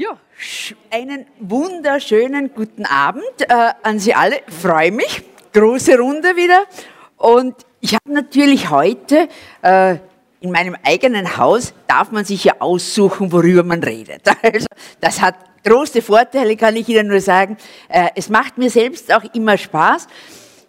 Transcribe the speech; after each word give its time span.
Ja, 0.00 0.16
einen 0.90 1.26
wunderschönen 1.40 2.54
guten 2.54 2.86
Abend 2.86 3.24
äh, 3.40 3.72
an 3.82 3.98
Sie 3.98 4.14
alle. 4.14 4.36
Freue 4.46 4.92
mich. 4.92 5.24
Große 5.52 5.98
Runde 5.98 6.36
wieder. 6.36 6.66
Und 7.16 7.56
ich 7.80 7.94
habe 7.94 8.12
natürlich 8.12 8.70
heute 8.70 9.28
äh, 9.60 9.96
in 10.38 10.52
meinem 10.52 10.76
eigenen 10.84 11.36
Haus, 11.36 11.74
darf 11.88 12.12
man 12.12 12.24
sich 12.24 12.44
ja 12.44 12.60
aussuchen, 12.60 13.32
worüber 13.32 13.64
man 13.64 13.82
redet. 13.82 14.22
Also, 14.40 14.68
das 15.00 15.20
hat 15.20 15.34
große 15.64 16.00
Vorteile, 16.00 16.54
kann 16.54 16.76
ich 16.76 16.88
Ihnen 16.88 17.08
nur 17.08 17.20
sagen. 17.20 17.56
Äh, 17.88 18.10
es 18.14 18.28
macht 18.28 18.56
mir 18.56 18.70
selbst 18.70 19.12
auch 19.12 19.24
immer 19.34 19.58
Spaß. 19.58 20.06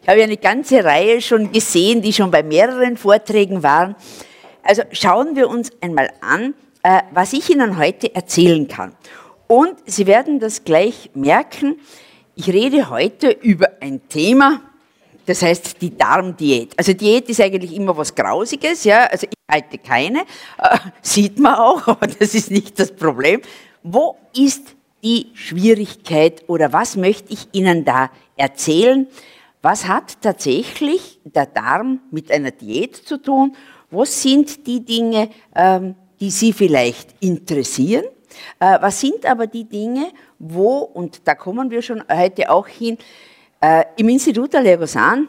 Ich 0.01 0.09
habe 0.09 0.17
ja 0.17 0.25
eine 0.25 0.37
ganze 0.37 0.83
Reihe 0.83 1.21
schon 1.21 1.51
gesehen, 1.51 2.01
die 2.01 2.13
schon 2.13 2.31
bei 2.31 2.41
mehreren 2.41 2.97
Vorträgen 2.97 3.61
waren. 3.61 3.95
Also 4.63 4.81
schauen 4.91 5.35
wir 5.35 5.49
uns 5.49 5.69
einmal 5.81 6.09
an, 6.19 6.55
äh, 6.83 7.01
was 7.11 7.33
ich 7.33 7.49
Ihnen 7.49 7.77
heute 7.77 8.13
erzählen 8.13 8.67
kann. 8.67 8.95
Und 9.47 9.75
Sie 9.85 10.07
werden 10.07 10.39
das 10.39 10.63
gleich 10.63 11.11
merken, 11.13 11.79
ich 12.35 12.47
rede 12.47 12.89
heute 12.89 13.31
über 13.31 13.69
ein 13.81 14.07
Thema, 14.07 14.61
das 15.25 15.41
heißt 15.41 15.81
die 15.81 15.97
Darmdiät. 15.97 16.73
Also 16.77 16.93
Diät 16.93 17.27
ist 17.29 17.41
eigentlich 17.41 17.75
immer 17.75 17.95
was 17.97 18.15
Grausiges, 18.15 18.83
ja. 18.83 19.05
Also 19.05 19.27
ich 19.29 19.53
halte 19.53 19.77
keine, 19.77 20.19
äh, 20.57 20.77
sieht 21.01 21.37
man 21.37 21.55
auch, 21.55 21.87
aber 21.87 22.07
das 22.07 22.33
ist 22.33 22.49
nicht 22.49 22.79
das 22.79 22.91
Problem. 22.95 23.41
Wo 23.83 24.17
ist 24.35 24.75
die 25.03 25.27
Schwierigkeit 25.33 26.43
oder 26.47 26.73
was 26.73 26.95
möchte 26.95 27.33
ich 27.33 27.47
Ihnen 27.51 27.85
da 27.85 28.09
erzählen? 28.35 29.07
Was 29.61 29.87
hat 29.87 30.21
tatsächlich 30.21 31.19
der 31.25 31.45
Darm 31.45 31.99
mit 32.11 32.31
einer 32.31 32.51
Diät 32.51 32.95
zu 32.95 33.21
tun? 33.21 33.55
Was 33.91 34.21
sind 34.21 34.65
die 34.65 34.85
Dinge, 34.85 35.29
ähm, 35.55 35.95
die 36.19 36.31
Sie 36.31 36.53
vielleicht 36.53 37.15
interessieren. 37.19 38.05
Äh, 38.59 38.77
was 38.81 38.99
sind 38.99 39.25
aber 39.25 39.47
die 39.47 39.65
Dinge, 39.65 40.11
wo, 40.37 40.79
und 40.79 41.27
da 41.27 41.35
kommen 41.35 41.71
wir 41.71 41.81
schon 41.81 42.03
heute 42.11 42.49
auch 42.49 42.67
hin, 42.67 42.97
äh, 43.61 43.83
im 43.97 44.09
Institut 44.09 44.53
der 44.53 44.61
Legosan, 44.61 45.27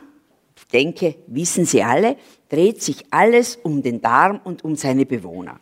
ich 0.56 0.66
denke, 0.66 1.16
wissen 1.26 1.64
Sie 1.64 1.82
alle, 1.82 2.16
dreht 2.48 2.82
sich 2.82 3.04
alles 3.10 3.56
um 3.56 3.82
den 3.82 4.00
Darm 4.00 4.40
und 4.44 4.64
um 4.64 4.76
seine 4.76 5.06
Bewohner. 5.06 5.58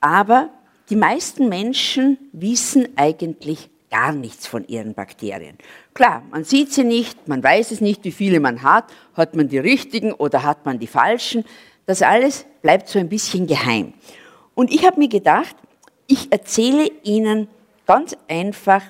Aber 0.00 0.50
die 0.90 0.96
meisten 0.96 1.48
Menschen 1.48 2.18
wissen 2.32 2.88
eigentlich 2.96 3.70
gar 3.90 4.12
nichts 4.12 4.46
von 4.46 4.66
ihren 4.68 4.94
Bakterien. 4.94 5.56
Klar, 5.94 6.22
man 6.30 6.44
sieht 6.44 6.72
sie 6.72 6.84
nicht, 6.84 7.26
man 7.26 7.42
weiß 7.42 7.70
es 7.70 7.80
nicht, 7.80 8.04
wie 8.04 8.12
viele 8.12 8.40
man 8.40 8.62
hat, 8.62 8.84
hat 9.14 9.34
man 9.34 9.48
die 9.48 9.58
richtigen 9.58 10.12
oder 10.12 10.42
hat 10.42 10.66
man 10.66 10.78
die 10.78 10.86
falschen. 10.86 11.44
Das 11.86 12.02
alles 12.02 12.44
bleibt 12.62 12.88
so 12.88 12.98
ein 12.98 13.08
bisschen 13.08 13.46
geheim. 13.46 13.94
Und 14.58 14.72
ich 14.72 14.84
habe 14.84 14.98
mir 14.98 15.06
gedacht, 15.06 15.54
ich 16.08 16.32
erzähle 16.32 16.90
Ihnen 17.04 17.46
ganz 17.86 18.16
einfach, 18.26 18.82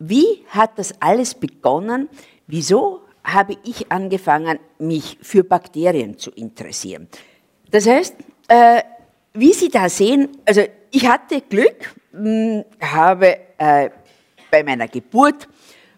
wie 0.00 0.44
hat 0.48 0.80
das 0.80 1.00
alles 1.00 1.32
begonnen? 1.34 2.08
Wieso 2.48 3.02
habe 3.22 3.56
ich 3.62 3.92
angefangen, 3.92 4.58
mich 4.80 5.16
für 5.22 5.44
Bakterien 5.44 6.18
zu 6.18 6.32
interessieren? 6.32 7.06
Das 7.70 7.86
heißt, 7.86 8.16
äh, 8.48 8.82
wie 9.32 9.52
Sie 9.52 9.68
da 9.68 9.88
sehen, 9.88 10.38
also 10.44 10.62
ich 10.90 11.06
hatte 11.06 11.40
Glück, 11.40 11.94
mh, 12.10 12.18
hm, 12.18 12.64
habe 12.80 13.38
äh, 13.58 13.90
bei 14.50 14.64
meiner 14.64 14.88
Geburt 14.88 15.46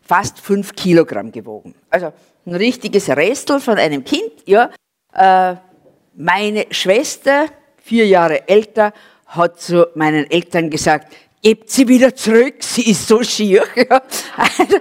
fast 0.03 0.39
fünf 0.39 0.75
Kilogramm 0.75 1.33
gewogen. 1.33 1.75
Also 1.89 2.13
ein 2.45 2.57
richtiges 2.57 3.09
Restel 3.09 3.59
von 3.59 3.79
einem 3.79 4.05
Kind. 4.05 4.33
Ja. 4.45 4.71
Äh, 5.15 5.57
meine 6.15 6.67
Schwester 6.73 7.47
vier 7.89 8.07
Jahre 8.07 8.47
älter, 8.47 8.93
hat 9.27 9.61
zu 9.61 9.89
meinen 9.95 10.31
Eltern 10.31 10.69
gesagt, 10.69 11.15
gebt 11.43 11.71
sie 11.71 11.89
wieder 11.89 12.15
zurück, 12.15 12.57
sie 12.61 12.91
ist 12.91 13.09
so 13.09 13.23
schier. 13.23 13.65
Also, 14.37 14.77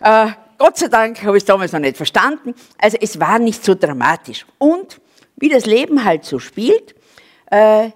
äh, 0.00 0.32
Gott 0.58 0.76
sei 0.76 0.88
Dank 0.88 1.22
habe 1.22 1.36
ich 1.36 1.42
es 1.42 1.46
damals 1.46 1.72
noch 1.72 1.80
nicht 1.80 1.96
verstanden. 1.96 2.54
Also 2.76 2.98
es 3.00 3.18
war 3.18 3.38
nicht 3.38 3.64
so 3.64 3.74
dramatisch. 3.74 4.44
Und 4.58 5.00
wie 5.36 5.48
das 5.48 5.64
Leben 5.64 6.04
halt 6.04 6.24
so 6.24 6.38
spielt, 6.38 6.94
äh, 7.50 7.90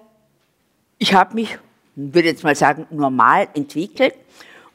ich 0.97 1.13
habe 1.13 1.35
mich, 1.35 1.57
würde 1.95 2.29
jetzt 2.29 2.43
mal 2.43 2.55
sagen, 2.55 2.87
normal 2.89 3.49
entwickelt 3.53 4.15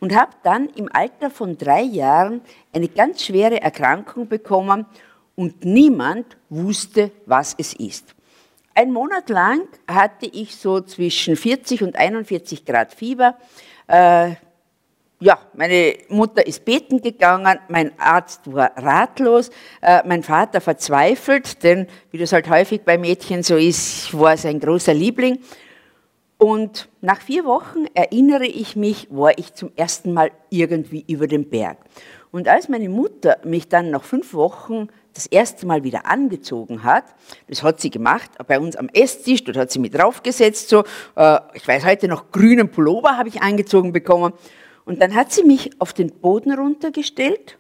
und 0.01 0.15
habe 0.15 0.33
dann 0.43 0.69
im 0.77 0.89
Alter 0.93 1.31
von 1.31 1.57
drei 1.57 1.83
Jahren 1.83 2.43
eine 2.73 2.89
ganz 2.89 3.25
schwere 3.25 3.61
Erkrankung 3.61 4.29
bekommen 4.29 4.87
und 5.35 5.65
niemand 5.65 6.37
wusste, 6.51 7.11
was 7.27 7.55
es 7.59 7.73
ist. 7.73 8.15
Ein 8.79 8.93
Monat 8.93 9.29
lang 9.29 9.67
hatte 9.89 10.27
ich 10.27 10.55
so 10.55 10.81
zwischen 10.81 11.35
40 11.35 11.83
und 11.83 11.97
41 11.97 12.65
Grad 12.65 12.95
Fieber. 12.95 13.35
Äh, 13.89 14.37
ja, 15.19 15.37
meine 15.55 15.97
Mutter 16.11 16.47
ist 16.47 16.65
beten 16.65 17.03
gegangen, 17.03 17.59
mein 17.67 17.91
Arzt 17.99 18.43
war 18.45 18.71
ratlos, 18.77 19.51
äh, 19.83 20.07
mein 20.07 20.23
Vater 20.23 20.61
verzweifelt, 20.61 21.65
denn 21.65 21.89
wie 22.13 22.19
das 22.19 22.33
halt 22.33 22.49
häufig 22.49 22.83
bei 22.83 22.99
Mädchen 22.99 23.43
so 23.43 23.57
ist, 23.57 24.17
war 24.17 24.37
sein 24.37 24.61
großer 24.61 24.95
Liebling. 24.95 25.41
Und 26.37 26.89
nach 27.01 27.21
vier 27.21 27.45
Wochen 27.47 27.87
erinnere 27.95 28.47
ich 28.47 28.77
mich, 28.77 29.09
war 29.11 29.37
ich 29.37 29.55
zum 29.55 29.73
ersten 29.75 30.13
Mal 30.13 30.31
irgendwie 30.51 31.05
über 31.09 31.27
den 31.27 31.51
Berg. 31.51 31.79
Und 32.31 32.47
als 32.47 32.69
meine 32.69 32.89
Mutter 32.89 33.39
mich 33.43 33.69
dann 33.69 33.91
nach 33.91 34.05
fünf 34.05 34.35
Wochen 34.35 34.87
das 35.19 35.27
erste 35.27 35.67
Mal 35.67 35.83
wieder 35.83 36.07
angezogen 36.07 36.85
hat, 36.85 37.05
das 37.49 37.63
hat 37.63 37.81
sie 37.81 37.91
gemacht, 37.91 38.31
bei 38.47 38.61
uns 38.61 38.77
am 38.77 38.89
Esstisch, 38.89 39.43
dort 39.43 39.57
hat 39.57 39.71
sie 39.73 39.81
mich 39.81 39.91
draufgesetzt, 39.91 40.69
so, 40.69 40.85
äh, 41.17 41.41
ich 41.55 41.67
weiß 41.67 41.85
heute 41.85 42.07
noch, 42.07 42.31
grünen 42.31 42.71
Pullover 42.71 43.19
habe 43.19 43.29
ich 43.29 43.43
angezogen 43.43 43.93
bekommen. 43.93 44.33
Und 44.85 45.03
dann 45.03 45.15
hat 45.15 45.33
sie 45.33 45.43
mich 45.43 45.71
auf 45.81 45.93
den 45.93 46.11
Boden 46.11 46.53
runtergestellt 46.53 47.59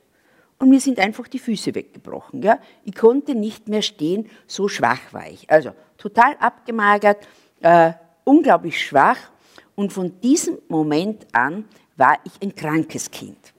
und 0.58 0.70
mir 0.70 0.80
sind 0.80 0.98
einfach 0.98 1.26
die 1.28 1.38
Füße 1.38 1.74
weggebrochen. 1.74 2.42
Ja? 2.42 2.58
Ich 2.84 2.94
konnte 2.94 3.34
nicht 3.34 3.68
mehr 3.68 3.82
stehen, 3.82 4.30
so 4.46 4.68
schwach 4.68 5.12
war 5.12 5.28
ich. 5.28 5.50
Also 5.50 5.72
total 5.98 6.36
abgemagert, 6.38 7.26
äh, 7.60 7.92
unglaublich 8.24 8.80
schwach. 8.80 9.18
Und 9.74 9.92
von 9.92 10.20
diesem 10.20 10.58
Moment 10.68 11.26
an 11.32 11.64
war 11.96 12.18
ich 12.24 12.32
ein 12.40 12.54
krankes 12.54 13.10
Kind. 13.10 13.52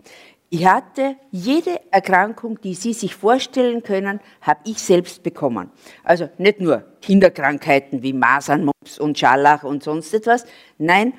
Ich 0.52 0.66
hatte 0.66 1.16
jede 1.32 1.80
Erkrankung, 1.92 2.60
die 2.60 2.74
Sie 2.74 2.94
sich 2.94 3.14
vorstellen 3.14 3.84
können, 3.84 4.20
habe 4.42 4.62
ich 4.66 4.80
selbst 4.80 5.22
bekommen. 5.22 5.70
Also 6.04 6.30
nicht 6.40 6.60
nur 6.60 6.84
Kinderkrankheiten 7.02 8.02
wie 8.02 8.14
Masern, 8.14 8.66
Mumps 8.66 8.98
und 8.98 9.18
Scharlach 9.20 9.64
und 9.64 9.84
sonst 9.84 10.12
etwas, 10.14 10.46
nein, 10.80 11.14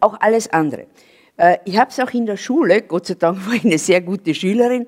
auch 0.00 0.20
alles 0.20 0.52
andere. 0.52 0.86
Äh, 1.38 1.58
ich 1.64 1.78
habe 1.78 1.90
es 1.90 1.98
auch 1.98 2.10
in 2.10 2.26
der 2.26 2.36
Schule, 2.36 2.82
Gott 2.82 3.06
sei 3.06 3.14
Dank 3.14 3.46
war 3.46 3.54
ich 3.54 3.64
eine 3.64 3.78
sehr 3.78 4.02
gute 4.02 4.34
Schülerin, 4.34 4.86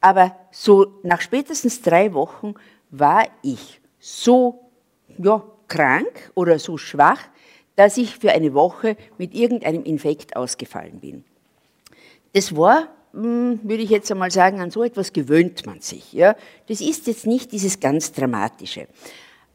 aber 0.00 0.34
so 0.50 1.00
nach 1.02 1.20
spätestens 1.20 1.82
drei 1.82 2.14
Wochen 2.14 2.54
war 2.90 3.26
ich 3.42 3.80
so 3.98 4.70
ja, 5.18 5.42
krank 5.68 6.30
oder 6.34 6.58
so 6.58 6.78
schwach, 6.78 7.20
dass 7.76 7.98
ich 7.98 8.16
für 8.16 8.30
eine 8.32 8.54
Woche 8.54 8.96
mit 9.18 9.34
irgendeinem 9.34 9.82
Infekt 9.84 10.34
ausgefallen 10.34 11.00
bin. 11.00 11.24
Das 12.32 12.56
war 12.56 12.88
würde 13.14 13.82
ich 13.82 13.90
jetzt 13.90 14.10
einmal 14.10 14.30
sagen, 14.30 14.60
an 14.60 14.70
so 14.70 14.82
etwas 14.82 15.12
gewöhnt 15.12 15.64
man 15.66 15.80
sich. 15.80 16.12
Ja? 16.12 16.34
Das 16.68 16.80
ist 16.80 17.06
jetzt 17.06 17.26
nicht 17.26 17.52
dieses 17.52 17.78
ganz 17.80 18.12
Dramatische. 18.12 18.88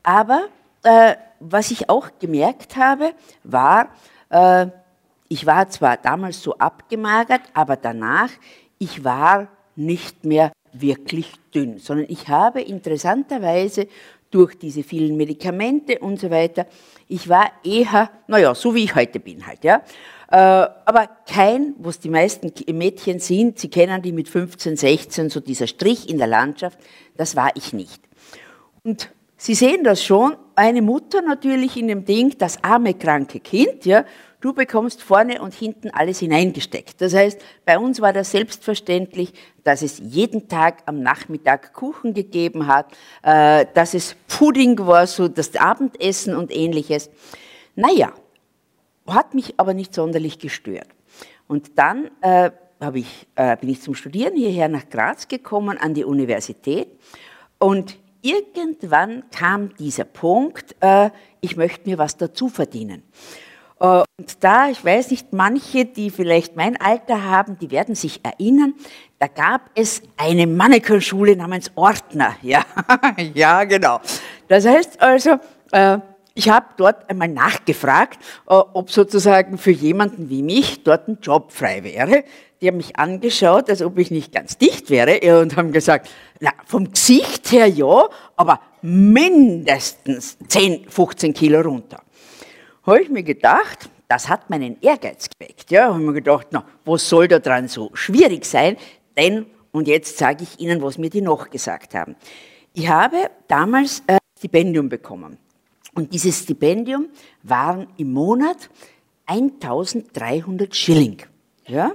Aber 0.03 0.47
äh, 0.84 1.16
was 1.40 1.72
ich 1.72 1.90
auch 1.90 2.09
gemerkt 2.19 2.78
habe, 2.78 3.14
war, 3.44 3.90
äh, 4.30 4.68
ich 5.28 5.46
war 5.46 5.69
zwar 5.69 5.98
damals 5.98 6.42
so 6.42 6.58
abgemagert, 6.58 7.42
aber 7.53 7.75
danach, 7.75 8.30
ich 8.78 9.03
war 9.03 9.48
nicht 9.75 10.25
mehr 10.25 10.52
wirklich 10.72 11.34
dünn, 11.53 11.80
sondern 11.80 12.08
ich 12.09 12.28
habe 12.28 12.62
interessanterweise 12.62 13.88
durch 14.31 14.58
diese 14.58 14.84
vielen 14.84 15.18
Medikamente 15.18 16.00
und 16.00 16.19
so 16.19 16.30
weiter, 16.30 16.68
ich 17.08 17.28
war 17.28 17.52
eher, 17.64 18.09
naja, 18.28 18.53
so 18.53 18.75
wie 18.75 18.84
ich 18.84 18.96
heute 18.96 19.19
bin 19.19 19.46
halt, 19.46 19.64
ja. 19.64 19.81
Äh, 20.32 20.36
aber 20.36 21.10
kein, 21.28 21.74
was 21.80 22.00
die 22.00 22.10
meisten 22.10 22.52
Mädchen 22.72 23.20
sind, 23.20 23.60
sie 23.60 23.70
kennen 23.70 24.02
die 24.02 24.12
mit 24.12 24.30
15, 24.30 24.78
16, 24.78 25.30
so 25.30 25.40
dieser 25.40 25.68
Strich 25.68 26.10
in 26.10 26.18
der 26.18 26.28
Landschaft, 26.28 26.78
das 27.18 27.36
war 27.36 27.52
ich 27.56 27.74
nicht. 27.74 28.02
Und 28.84 29.10
Sie 29.42 29.56
sehen 29.56 29.86
das 29.86 30.04
schon, 30.04 30.36
eine 30.56 30.81
Mutter 30.81 31.22
natürlich 31.22 31.78
in 31.78 31.88
dem 31.88 32.04
Ding, 32.04 32.38
das 32.38 32.62
arme, 32.62 32.94
kranke 32.94 33.40
Kind, 33.40 33.86
ja, 33.86 34.04
du 34.42 34.52
bekommst 34.52 35.02
vorne 35.02 35.42
und 35.42 35.54
hinten 35.54 35.92
alles 35.92 36.20
hineingesteckt. 36.20 37.00
Das 37.00 37.14
heißt, 37.14 37.40
bei 37.64 37.80
uns 37.80 38.02
war 38.02 38.12
das 38.12 38.32
selbstverständlich, 38.32 39.32
dass 39.64 39.82
es 39.82 40.00
jeden 40.00 40.50
Tag 40.50 40.84
am 40.88 41.02
Nachmittag 41.02 41.72
Kuchen 41.72 42.14
gegeben 42.14 42.68
hat, 42.68 42.88
äh, 43.24 43.66
dass 43.74 43.94
es 43.94 44.18
Pudding 44.28 44.78
war, 44.80 45.08
so 45.08 45.30
das 45.30 45.56
Abendessen 45.56 46.36
und 46.36 46.54
ähnliches. 46.54 47.10
Naja, 47.75 48.12
hat 49.14 49.34
mich 49.34 49.56
aber 49.58 49.74
nicht 49.74 49.94
sonderlich 49.94 50.40
gestört. 50.40 50.88
Und 51.48 51.78
dann 51.78 52.10
äh, 52.22 52.52
ich, 52.94 53.28
äh, 53.36 53.58
bin 53.58 53.70
ich 53.70 53.82
zum 53.82 53.96
Studieren 53.96 54.36
hierher 54.36 54.70
nach 54.70 54.90
Graz 54.90 55.28
gekommen, 55.28 55.78
an 55.78 55.94
die 55.94 56.06
Universität. 56.06 56.88
Und 57.58 57.98
irgendwann 58.22 59.24
kam 59.32 59.76
dieser 59.76 60.06
Punkt, 60.06 60.76
äh, 60.80 61.10
ich 61.42 61.58
möchte 61.58 61.90
mir 61.90 61.98
was 61.98 62.18
dazu 62.18 62.48
verdienen. 62.48 63.04
Äh, 63.80 64.04
und 64.18 64.44
da, 64.44 64.70
ich 64.70 64.84
weiß 64.84 65.12
nicht, 65.12 65.34
manche, 65.34 65.86
die 65.86 66.10
vielleicht 66.10 66.56
mein 66.56 66.80
Alter 66.80 67.24
haben, 67.24 67.58
die 67.60 67.72
werden 67.72 67.96
sich 67.96 68.22
erinnern, 68.24 68.74
da 69.20 69.28
gab 69.28 69.70
es 69.76 70.02
eine 70.16 70.48
Mannequin-Schule 70.48 71.36
namens 71.36 71.72
Ordner. 71.76 72.36
Ja, 72.42 72.64
ja, 73.34 73.64
genau. 73.66 74.00
Das 74.48 74.66
heißt 74.66 75.02
also, 75.02 75.38
äh, 75.72 76.00
ich 76.39 76.47
habe 76.47 76.68
dort 76.77 77.09
einmal 77.09 77.27
nachgefragt, 77.27 78.18
äh, 78.47 78.53
ob 78.53 78.89
sozusagen 78.91 79.57
für 79.57 79.71
jemanden 79.71 80.30
wie 80.30 80.41
mich 80.41 80.83
dort 80.83 81.09
ein 81.09 81.18
Job 81.21 81.51
frei 81.51 81.83
wäre. 81.83 82.24
Die 82.62 82.68
haben 82.69 82.77
mich 82.77 82.95
angeschaut, 82.95 83.69
als 83.69 83.81
ob 83.81 83.97
ich 83.97 84.09
nicht 84.09 84.31
ganz 84.33 84.57
dicht 84.57 84.89
wäre 84.89 85.41
und 85.41 85.57
haben 85.57 85.74
gesagt, 85.74 86.09
na, 86.39 86.51
vom 86.65 86.91
Gesicht 86.91 87.51
her 87.51 87.68
ja, 87.68 88.07
aber 88.38 88.62
mindestens 88.81 90.38
10, 90.47 90.89
15 90.89 91.33
Kilo 91.33 91.59
runter. 91.59 92.01
Habe 92.83 93.01
ich 93.01 93.09
mir 93.09 93.24
gedacht, 93.24 93.89
das 94.07 94.30
hat 94.30 94.50
meinen 94.50 94.77
Ehrgeiz 94.80 95.30
geweckt. 95.30 95.69
Ja, 95.71 95.89
habe 95.89 96.00
mir 96.00 96.13
gedacht, 96.13 96.47
na, 96.51 96.63
was 96.86 97.07
soll 97.07 97.27
da 97.27 97.39
dran 97.39 97.68
so 97.68 97.91
schwierig 97.94 98.45
sein? 98.45 98.77
Denn, 99.18 99.45
und 99.71 99.89
jetzt 99.89 100.18
sage 100.18 100.44
ich 100.44 100.57
Ihnen, 100.62 100.81
was 100.81 100.97
mir 100.97 101.09
die 101.09 101.21
noch 101.21 101.50
gesagt 101.50 101.95
haben. 101.95 102.15
Ich 102.74 102.88
habe 102.88 103.30
damals 103.50 104.03
ein 104.07 104.19
Stipendium 104.38 104.88
bekommen. 104.88 105.38
Und 105.94 106.13
dieses 106.13 106.39
Stipendium 106.39 107.07
waren 107.44 107.88
im 107.97 108.13
Monat 108.13 108.69
1300 109.25 110.75
Schilling. 110.75 111.21
Ja? 111.68 111.91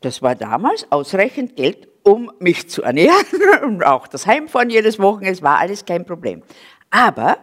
Das 0.00 0.22
war 0.22 0.34
damals 0.34 0.90
ausreichend 0.90 1.56
Geld, 1.56 1.88
um 2.02 2.30
mich 2.40 2.68
zu 2.68 2.82
ernähren 2.82 3.24
und 3.64 3.82
auch 3.86 4.06
das 4.06 4.26
Heimfahren 4.26 4.70
jedes 4.70 4.98
Wochenende, 4.98 5.32
es 5.32 5.42
war 5.42 5.58
alles 5.58 5.84
kein 5.84 6.04
Problem. 6.04 6.42
Aber 6.90 7.38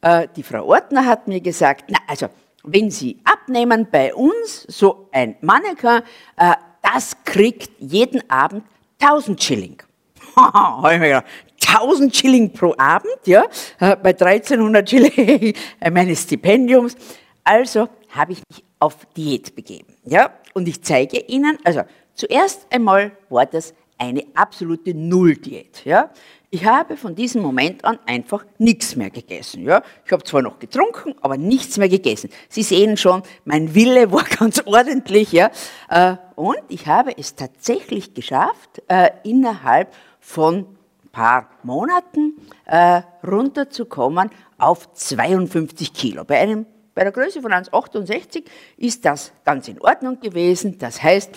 äh, 0.00 0.28
die 0.36 0.42
Frau 0.42 0.66
Ortner 0.66 1.06
hat 1.06 1.28
mir 1.28 1.40
gesagt, 1.40 1.84
na, 1.88 1.98
also 2.06 2.28
wenn 2.64 2.90
Sie 2.90 3.18
abnehmen 3.24 3.88
bei 3.90 4.14
uns, 4.14 4.64
so 4.68 5.08
ein 5.12 5.36
Mannequin, 5.40 6.02
äh, 6.36 6.54
das 6.82 7.16
kriegt 7.24 7.70
jeden 7.78 8.28
Abend 8.28 8.64
1000 9.00 9.42
Schilling. 9.42 9.82
habe 10.36 10.94
ich 10.94 11.00
mir 11.00 11.06
gedacht, 11.06 11.26
1000 11.66 12.14
Schilling 12.14 12.52
pro 12.52 12.74
Abend, 12.76 13.18
ja, 13.26 13.44
äh, 13.80 13.96
bei 13.96 14.10
1300 14.10 14.88
Schilling 14.88 15.54
meines 15.92 16.22
Stipendiums. 16.22 16.96
Also 17.44 17.88
habe 18.10 18.32
ich 18.32 18.42
mich 18.48 18.64
auf 18.78 18.96
Diät 19.16 19.54
begeben, 19.54 19.94
ja, 20.04 20.32
und 20.54 20.68
ich 20.68 20.82
zeige 20.82 21.18
Ihnen, 21.18 21.58
also 21.64 21.82
zuerst 22.14 22.66
einmal 22.70 23.12
war 23.28 23.46
das 23.46 23.74
eine 23.98 24.24
absolute 24.34 24.94
Nulldiät, 24.94 25.84
ja. 25.84 26.10
Ich 26.54 26.66
habe 26.66 26.98
von 26.98 27.14
diesem 27.14 27.40
Moment 27.40 27.82
an 27.82 27.98
einfach 28.04 28.44
nichts 28.58 28.94
mehr 28.94 29.08
gegessen. 29.08 29.64
Ja? 29.64 29.82
Ich 30.04 30.12
habe 30.12 30.22
zwar 30.22 30.42
noch 30.42 30.58
getrunken, 30.58 31.14
aber 31.22 31.38
nichts 31.38 31.78
mehr 31.78 31.88
gegessen. 31.88 32.28
Sie 32.50 32.62
sehen 32.62 32.98
schon, 32.98 33.22
mein 33.46 33.74
Wille 33.74 34.12
war 34.12 34.24
ganz 34.38 34.60
ordentlich. 34.66 35.32
Ja? 35.32 35.50
Äh, 35.88 36.16
und 36.36 36.58
ich 36.68 36.86
habe 36.88 37.16
es 37.16 37.36
tatsächlich 37.36 38.12
geschafft, 38.12 38.82
äh, 38.88 39.12
innerhalb 39.24 39.94
von 40.20 40.66
paar 41.12 41.50
Monaten 41.62 42.34
äh, 42.64 43.02
runterzukommen 43.24 44.30
auf 44.58 44.92
52 44.94 45.92
Kilo. 45.92 46.24
Bei, 46.24 46.38
einem, 46.38 46.66
bei 46.94 47.04
der 47.04 47.12
Größe 47.12 47.42
von 47.42 47.52
1,68 47.52 48.44
ist 48.78 49.04
das 49.04 49.32
ganz 49.44 49.68
in 49.68 49.80
Ordnung 49.80 50.18
gewesen. 50.20 50.78
Das 50.78 51.02
heißt, 51.02 51.36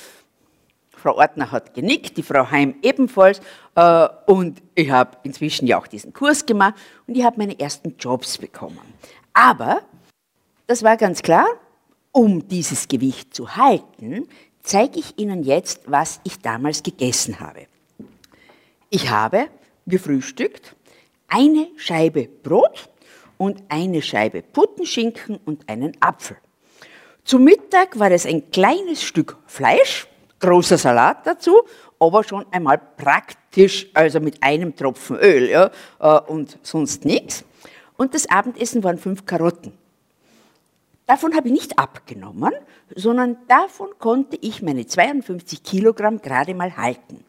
Frau 0.89 1.17
Ortner 1.17 1.51
hat 1.51 1.75
genickt, 1.75 2.17
die 2.17 2.23
Frau 2.23 2.49
Heim 2.49 2.75
ebenfalls. 2.81 3.39
Äh, 3.75 4.07
und 4.25 4.63
ich 4.73 4.89
habe 4.89 5.17
inzwischen 5.23 5.67
ja 5.67 5.77
auch 5.77 5.87
diesen 5.87 6.13
Kurs 6.13 6.45
gemacht 6.45 6.75
und 7.05 7.15
ich 7.15 7.23
habe 7.23 7.37
meine 7.37 7.59
ersten 7.59 7.95
Jobs 7.99 8.37
bekommen. 8.37 8.79
Aber, 9.33 9.81
das 10.65 10.81
war 10.81 10.97
ganz 10.97 11.21
klar, 11.21 11.45
um 12.11 12.47
dieses 12.47 12.87
Gewicht 12.87 13.35
zu 13.35 13.55
halten, 13.55 14.27
zeige 14.63 14.99
ich 14.99 15.19
Ihnen 15.19 15.43
jetzt, 15.43 15.81
was 15.85 16.21
ich 16.23 16.39
damals 16.39 16.81
gegessen 16.81 17.39
habe. 17.39 17.67
Ich 18.89 19.09
habe 19.09 19.49
gefrühstückt 19.85 20.75
eine 21.27 21.67
Scheibe 21.75 22.27
Brot 22.27 22.89
und 23.37 23.63
eine 23.69 24.01
Scheibe 24.01 24.41
Puttenschinken 24.41 25.39
und 25.45 25.67
einen 25.67 25.97
Apfel. 25.99 26.37
Zum 27.23 27.43
Mittag 27.43 27.97
war 27.99 28.11
es 28.11 28.25
ein 28.25 28.51
kleines 28.51 29.03
Stück 29.03 29.37
Fleisch 29.47 30.07
großer 30.39 30.77
Salat 30.77 31.25
dazu, 31.25 31.61
aber 31.99 32.23
schon 32.23 32.45
einmal 32.51 32.77
praktisch, 32.77 33.87
also 33.93 34.19
mit 34.19 34.43
einem 34.43 34.75
Tropfen 34.75 35.17
Öl 35.17 35.49
ja, 35.49 35.71
äh, 35.99 36.19
und 36.27 36.59
sonst 36.61 37.05
nichts. 37.05 37.43
Und 37.97 38.13
das 38.13 38.29
Abendessen 38.29 38.83
waren 38.83 38.97
fünf 38.97 39.25
Karotten. 39.25 39.73
Davon 41.07 41.35
habe 41.35 41.47
ich 41.47 41.53
nicht 41.53 41.79
abgenommen, 41.79 42.53
sondern 42.95 43.37
davon 43.47 43.89
konnte 43.99 44.37
ich 44.41 44.61
meine 44.61 44.85
52 44.85 45.63
Kilogramm 45.63 46.21
gerade 46.21 46.53
mal 46.53 46.77
halten. 46.77 47.23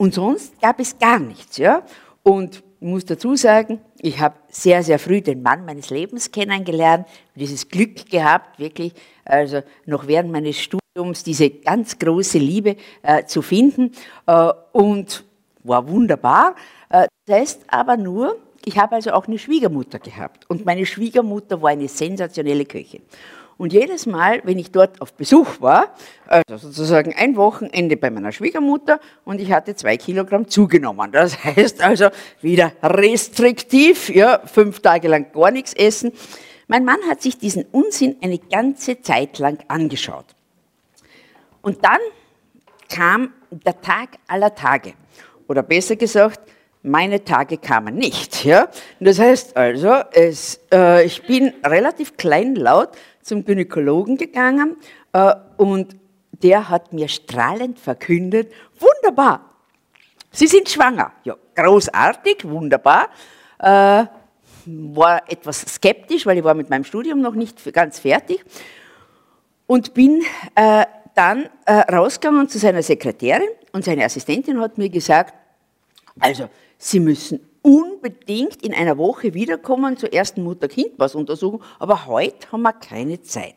Und 0.00 0.14
sonst 0.14 0.58
gab 0.62 0.80
es 0.80 0.98
gar 0.98 1.18
nichts. 1.18 1.58
Ja? 1.58 1.82
Und 2.22 2.62
ich 2.80 2.88
muss 2.88 3.04
dazu 3.04 3.36
sagen, 3.36 3.82
ich 3.98 4.18
habe 4.18 4.34
sehr, 4.48 4.82
sehr 4.82 4.98
früh 4.98 5.20
den 5.20 5.42
Mann 5.42 5.66
meines 5.66 5.90
Lebens 5.90 6.32
kennengelernt, 6.32 7.06
dieses 7.34 7.68
Glück 7.68 8.08
gehabt, 8.08 8.58
wirklich, 8.58 8.94
also 9.26 9.60
noch 9.84 10.06
während 10.06 10.32
meines 10.32 10.58
Studiums 10.58 11.22
diese 11.22 11.50
ganz 11.50 11.98
große 11.98 12.38
Liebe 12.38 12.76
äh, 13.02 13.26
zu 13.26 13.42
finden 13.42 13.92
äh, 14.24 14.50
und 14.72 15.22
war 15.64 15.86
wunderbar. 15.86 16.54
Äh, 16.88 17.06
das 17.26 17.36
heißt 17.36 17.64
aber 17.68 17.98
nur, 17.98 18.38
ich 18.64 18.78
habe 18.78 18.94
also 18.94 19.12
auch 19.12 19.26
eine 19.26 19.38
Schwiegermutter 19.38 19.98
gehabt 19.98 20.48
und 20.48 20.64
meine 20.64 20.86
Schwiegermutter 20.86 21.60
war 21.60 21.72
eine 21.72 21.88
sensationelle 21.88 22.64
Köchin. 22.64 23.02
Und 23.60 23.74
jedes 23.74 24.06
Mal, 24.06 24.40
wenn 24.44 24.58
ich 24.58 24.70
dort 24.70 25.02
auf 25.02 25.12
Besuch 25.12 25.60
war, 25.60 25.94
also 26.26 26.56
sozusagen 26.56 27.14
ein 27.14 27.36
Wochenende 27.36 27.98
bei 27.98 28.08
meiner 28.08 28.32
Schwiegermutter 28.32 29.00
und 29.26 29.38
ich 29.38 29.52
hatte 29.52 29.76
zwei 29.76 29.98
Kilogramm 29.98 30.48
zugenommen. 30.48 31.12
Das 31.12 31.44
heißt 31.44 31.82
also 31.82 32.08
wieder 32.40 32.72
restriktiv, 32.82 34.08
ja, 34.08 34.40
fünf 34.46 34.80
Tage 34.80 35.08
lang 35.08 35.30
gar 35.32 35.50
nichts 35.50 35.74
essen. 35.74 36.12
Mein 36.68 36.86
Mann 36.86 37.00
hat 37.06 37.20
sich 37.20 37.36
diesen 37.36 37.66
Unsinn 37.70 38.16
eine 38.22 38.38
ganze 38.38 39.02
Zeit 39.02 39.38
lang 39.38 39.58
angeschaut. 39.68 40.24
Und 41.60 41.84
dann 41.84 42.00
kam 42.88 43.34
der 43.50 43.78
Tag 43.82 44.16
aller 44.26 44.54
Tage. 44.54 44.94
Oder 45.48 45.62
besser 45.62 45.96
gesagt, 45.96 46.40
meine 46.82 47.22
Tage 47.24 47.58
kamen 47.58 47.94
nicht. 47.94 48.44
Ja? 48.44 48.68
Das 49.00 49.18
heißt 49.18 49.54
also, 49.56 49.96
es, 50.12 50.60
äh, 50.72 51.04
ich 51.04 51.26
bin 51.26 51.52
relativ 51.62 52.16
kleinlaut 52.16 52.90
zum 53.22 53.44
Gynäkologen 53.44 54.16
gegangen 54.16 54.76
äh, 55.12 55.34
und 55.56 55.96
der 56.42 56.68
hat 56.68 56.92
mir 56.92 57.08
strahlend 57.08 57.78
verkündet, 57.78 58.52
wunderbar, 58.78 59.50
Sie 60.32 60.46
sind 60.46 60.68
schwanger. 60.68 61.12
Ja, 61.24 61.36
großartig, 61.56 62.48
wunderbar. 62.48 63.08
Äh, 63.58 64.04
war 64.66 65.22
etwas 65.28 65.60
skeptisch, 65.62 66.24
weil 66.26 66.38
ich 66.38 66.44
war 66.44 66.54
mit 66.54 66.70
meinem 66.70 66.84
Studium 66.84 67.20
noch 67.20 67.34
nicht 67.34 67.72
ganz 67.72 67.98
fertig 67.98 68.44
und 69.66 69.94
bin 69.94 70.22
äh, 70.54 70.84
dann 71.14 71.48
äh, 71.64 71.72
rausgegangen 71.92 72.48
zu 72.48 72.58
seiner 72.58 72.82
Sekretärin 72.82 73.48
und 73.72 73.84
seine 73.84 74.04
Assistentin 74.04 74.60
hat 74.60 74.78
mir 74.78 74.88
gesagt, 74.88 75.34
also 76.20 76.48
Sie 76.78 77.00
müssen 77.00 77.40
unbedingt 77.62 78.62
in 78.62 78.74
einer 78.74 78.98
Woche 78.98 79.34
wiederkommen 79.34 79.96
zur 79.96 80.12
ersten 80.12 80.42
Mutter-Kind-Pass-Untersuchung, 80.42 81.62
aber 81.78 82.06
heute 82.06 82.50
haben 82.52 82.62
wir 82.62 82.72
keine 82.72 83.20
Zeit. 83.22 83.56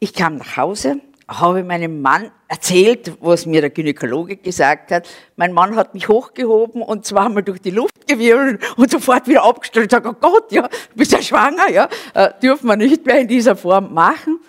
Ich 0.00 0.12
kam 0.12 0.36
nach 0.36 0.56
Hause, 0.56 1.00
habe 1.28 1.64
meinem 1.64 2.02
Mann 2.02 2.30
erzählt, 2.48 3.16
was 3.20 3.46
mir 3.46 3.60
der 3.60 3.70
Gynäkologe 3.70 4.36
gesagt 4.36 4.90
hat. 4.90 5.08
Mein 5.36 5.52
Mann 5.52 5.76
hat 5.76 5.94
mich 5.94 6.08
hochgehoben 6.08 6.82
und 6.82 7.06
zweimal 7.06 7.42
durch 7.42 7.60
die 7.60 7.70
Luft 7.70 8.06
gewirbelt 8.06 8.62
und 8.76 8.90
sofort 8.90 9.26
wieder 9.26 9.44
abgestellt 9.44 9.92
und 9.92 10.02
gesagt, 10.02 10.06
oh 10.06 10.28
Gott, 10.28 10.52
ja, 10.52 10.62
du 10.62 10.96
bist 10.96 11.12
ja 11.12 11.22
schwanger, 11.22 11.70
ja, 11.70 11.88
äh, 12.12 12.30
dürfen 12.42 12.66
wir 12.66 12.76
nicht 12.76 13.06
mehr 13.06 13.20
in 13.20 13.28
dieser 13.28 13.56
Form 13.56 13.94
machen. 13.94 14.40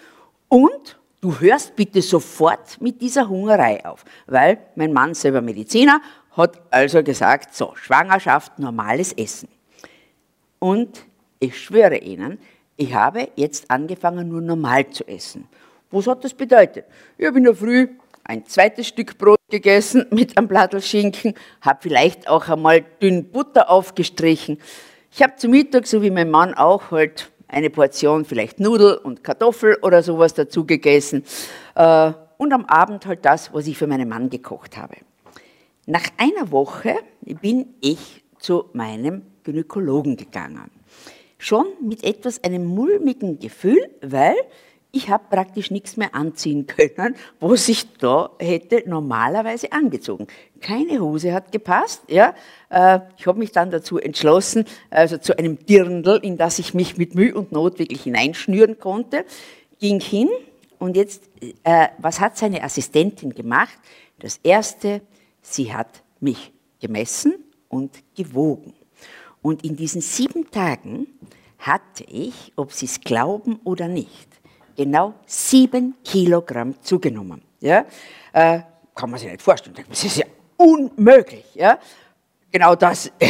Und 0.49 0.99
du 1.21 1.39
hörst 1.39 1.75
bitte 1.75 2.01
sofort 2.01 2.81
mit 2.81 3.01
dieser 3.01 3.27
Hungerei 3.29 3.83
auf, 3.85 4.03
weil 4.27 4.59
mein 4.75 4.93
Mann 4.93 5.13
selber 5.13 5.41
Mediziner 5.41 6.01
hat 6.35 6.61
also 6.69 7.03
gesagt, 7.03 7.55
so, 7.55 7.73
Schwangerschaft, 7.75 8.59
normales 8.59 9.13
Essen. 9.13 9.47
Und 10.59 11.05
ich 11.39 11.61
schwöre 11.61 11.97
Ihnen, 11.97 12.39
ich 12.77 12.93
habe 12.93 13.29
jetzt 13.35 13.71
angefangen, 13.71 14.29
nur 14.29 14.41
normal 14.41 14.87
zu 14.87 15.07
essen. 15.07 15.47
Was 15.91 16.07
hat 16.07 16.23
das 16.23 16.33
bedeutet? 16.33 16.85
Ich 17.17 17.25
habe 17.25 17.37
in 17.37 17.45
der 17.45 17.55
Früh 17.55 17.87
ein 18.23 18.45
zweites 18.45 18.87
Stück 18.87 19.17
Brot 19.17 19.39
gegessen 19.49 20.05
mit 20.09 20.37
einem 20.37 20.47
Blattl 20.47 20.81
Schinken, 20.81 21.35
habe 21.61 21.79
vielleicht 21.81 22.27
auch 22.27 22.49
einmal 22.49 22.83
dünn 23.01 23.31
Butter 23.31 23.69
aufgestrichen. 23.69 24.59
Ich 25.11 25.21
habe 25.21 25.35
zu 25.37 25.47
Mittag, 25.47 25.87
so 25.87 26.01
wie 26.01 26.11
mein 26.11 26.29
Mann 26.29 26.53
auch, 26.53 26.91
halt 26.91 27.31
eine 27.47 27.69
Portion 27.69 28.25
vielleicht 28.25 28.59
Nudel 28.59 28.95
und 28.95 29.23
Kartoffel 29.23 29.77
oder 29.81 30.03
sowas 30.03 30.33
dazu 30.33 30.65
gegessen. 30.65 31.23
Äh, 31.75 32.11
und 32.37 32.51
am 32.51 32.65
Abend 32.65 33.05
halt 33.05 33.23
das, 33.23 33.53
was 33.53 33.67
ich 33.67 33.77
für 33.77 33.87
meinen 33.87 34.09
Mann 34.09 34.29
gekocht 34.29 34.75
habe. 34.75 34.95
Nach 35.87 36.03
einer 36.17 36.51
Woche 36.51 36.95
bin 37.21 37.75
ich 37.79 38.23
zu 38.39 38.65
meinem 38.73 39.21
Gynäkologen 39.43 40.17
gegangen. 40.17 40.71
schon 41.37 41.67
mit 41.81 42.03
etwas 42.03 42.43
einem 42.43 42.65
mulmigen 42.65 43.37
Gefühl, 43.37 43.89
weil 44.01 44.35
ich 44.91 45.09
habe 45.09 45.25
praktisch 45.29 45.69
nichts 45.69 45.97
mehr 45.97 46.15
anziehen 46.15 46.65
können, 46.95 47.15
was 47.39 47.69
ich 47.69 47.85
da 47.97 48.31
hätte 48.39 48.83
normalerweise 48.87 49.71
angezogen. 49.73 50.25
Keine 50.61 50.99
Hose 51.01 51.33
hat 51.33 51.51
gepasst. 51.51 52.03
Ja. 52.07 52.33
Äh, 52.69 53.01
ich 53.17 53.27
habe 53.27 53.37
mich 53.37 53.51
dann 53.51 53.69
dazu 53.69 53.99
entschlossen, 53.99 54.65
also 54.89 55.17
zu 55.17 55.37
einem 55.37 55.63
Dirndl, 55.65 56.19
in 56.23 56.37
das 56.37 56.57
ich 56.57 56.73
mich 56.73 56.97
mit 56.97 57.13
Mühe 57.13 57.35
und 57.35 57.51
Not 57.51 57.77
wirklich 57.77 58.03
hineinschnüren 58.03 58.79
konnte, 58.79 59.25
ging 59.79 59.99
hin 59.99 60.29
und 60.79 60.95
jetzt, 60.95 61.29
äh, 61.63 61.89
was 61.99 62.19
hat 62.21 62.37
seine 62.37 62.63
Assistentin 62.63 63.35
gemacht? 63.35 63.77
Das 64.19 64.39
Erste, 64.43 65.01
sie 65.53 65.73
hat 65.73 66.03
mich 66.19 66.51
gemessen 66.79 67.35
und 67.69 67.91
gewogen. 68.15 68.73
Und 69.41 69.63
in 69.63 69.75
diesen 69.75 70.01
sieben 70.01 70.49
Tagen 70.49 71.07
hatte 71.59 72.03
ich, 72.03 72.51
ob 72.55 72.71
Sie 72.71 72.85
es 72.85 72.99
glauben 72.99 73.59
oder 73.63 73.87
nicht, 73.87 74.27
genau 74.75 75.13
sieben 75.25 75.95
Kilogramm 76.03 76.81
zugenommen. 76.81 77.41
Ja? 77.59 77.85
Äh, 78.33 78.61
kann 78.93 79.09
man 79.09 79.19
sich 79.19 79.29
nicht 79.29 79.41
vorstellen. 79.41 79.75
Das 79.87 80.03
ist 80.03 80.17
ja 80.17 80.25
unmöglich. 80.57 81.45
Ja? 81.53 81.79
Genau 82.51 82.75
das. 82.75 83.11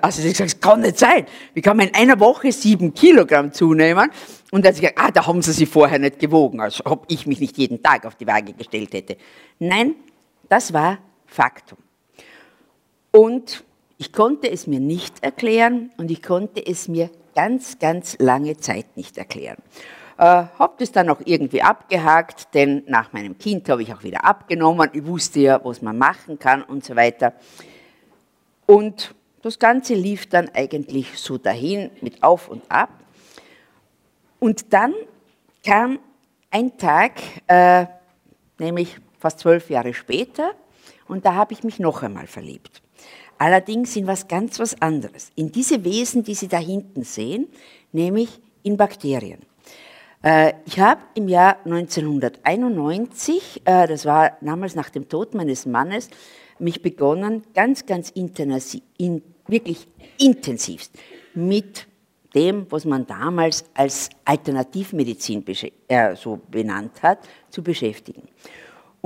Also 0.00 0.22
sie 0.22 0.28
gesagt, 0.28 0.52
das 0.52 0.60
kann 0.60 0.80
nicht 0.80 0.98
sein. 0.98 1.26
Wie 1.54 1.60
kann 1.60 1.76
man 1.76 1.88
in 1.88 1.94
einer 1.94 2.18
Woche 2.20 2.52
sieben 2.52 2.94
Kilogramm 2.94 3.52
zunehmen? 3.52 4.10
Und 4.52 4.64
dann 4.64 4.72
hat 4.72 4.80
sie 4.80 4.96
ah, 4.96 5.10
da 5.10 5.26
haben 5.26 5.42
sie 5.42 5.52
sich 5.52 5.68
vorher 5.68 5.98
nicht 5.98 6.18
gewogen, 6.18 6.60
als 6.60 6.84
ob 6.86 7.04
ich 7.08 7.26
mich 7.26 7.40
nicht 7.40 7.58
jeden 7.58 7.82
Tag 7.82 8.06
auf 8.06 8.14
die 8.14 8.26
Waage 8.26 8.52
gestellt 8.52 8.94
hätte. 8.94 9.16
Nein, 9.58 9.96
das 10.48 10.72
war 10.72 10.98
Faktum. 11.26 11.78
Und 13.10 13.64
ich 13.98 14.12
konnte 14.12 14.50
es 14.50 14.66
mir 14.66 14.80
nicht 14.80 15.22
erklären 15.22 15.90
und 15.96 16.10
ich 16.10 16.22
konnte 16.22 16.64
es 16.64 16.88
mir 16.88 17.10
ganz, 17.34 17.78
ganz 17.78 18.16
lange 18.18 18.56
Zeit 18.56 18.96
nicht 18.96 19.16
erklären. 19.18 19.58
Äh, 20.18 20.22
habe 20.58 20.74
das 20.78 20.92
dann 20.92 21.10
auch 21.10 21.20
irgendwie 21.24 21.62
abgehakt, 21.62 22.54
denn 22.54 22.82
nach 22.86 23.12
meinem 23.12 23.36
Kind 23.36 23.68
habe 23.68 23.82
ich 23.82 23.92
auch 23.92 24.02
wieder 24.02 24.24
abgenommen. 24.24 24.90
Ich 24.92 25.06
wusste 25.06 25.40
ja, 25.40 25.60
was 25.62 25.82
man 25.82 25.98
machen 25.98 26.38
kann 26.38 26.62
und 26.62 26.84
so 26.84 26.96
weiter. 26.96 27.34
Und 28.64 29.14
das 29.42 29.58
Ganze 29.58 29.94
lief 29.94 30.28
dann 30.28 30.50
eigentlich 30.54 31.18
so 31.18 31.38
dahin 31.38 31.90
mit 32.00 32.22
Auf 32.22 32.48
und 32.48 32.70
Ab. 32.70 32.90
Und 34.40 34.72
dann 34.72 34.94
kam 35.64 35.98
ein 36.50 36.76
Tag, 36.78 37.12
äh, 37.46 37.86
nämlich 38.58 38.96
fast 39.18 39.40
zwölf 39.40 39.70
Jahre 39.70 39.94
später, 39.94 40.52
und 41.08 41.24
da 41.24 41.34
habe 41.34 41.52
ich 41.52 41.62
mich 41.62 41.78
noch 41.78 42.02
einmal 42.02 42.26
verliebt. 42.26 42.82
Allerdings 43.38 43.94
in 43.96 44.06
was 44.06 44.28
ganz 44.28 44.58
was 44.58 44.80
anderes. 44.80 45.30
In 45.34 45.52
diese 45.52 45.84
Wesen, 45.84 46.24
die 46.24 46.34
Sie 46.34 46.48
da 46.48 46.58
hinten 46.58 47.02
sehen, 47.04 47.48
nämlich 47.92 48.40
in 48.62 48.76
Bakterien. 48.76 49.40
Äh, 50.22 50.54
ich 50.64 50.80
habe 50.80 51.02
im 51.14 51.28
Jahr 51.28 51.58
1991, 51.64 53.62
äh, 53.64 53.86
das 53.86 54.04
war 54.06 54.38
damals 54.40 54.74
nach 54.74 54.90
dem 54.90 55.08
Tod 55.08 55.34
meines 55.34 55.66
Mannes, 55.66 56.08
mich 56.58 56.80
begonnen, 56.82 57.42
ganz, 57.54 57.84
ganz 57.84 58.10
intensiv, 58.10 58.82
in, 58.96 59.22
wirklich 59.46 59.86
intensivst 60.18 60.92
mit 61.34 61.86
dem, 62.34 62.66
was 62.70 62.84
man 62.84 63.06
damals 63.06 63.64
als 63.74 64.10
Alternativmedizin 64.24 65.44
äh, 65.88 66.16
so 66.16 66.40
benannt 66.50 67.02
hat, 67.02 67.18
zu 67.50 67.62
beschäftigen. 67.62 68.28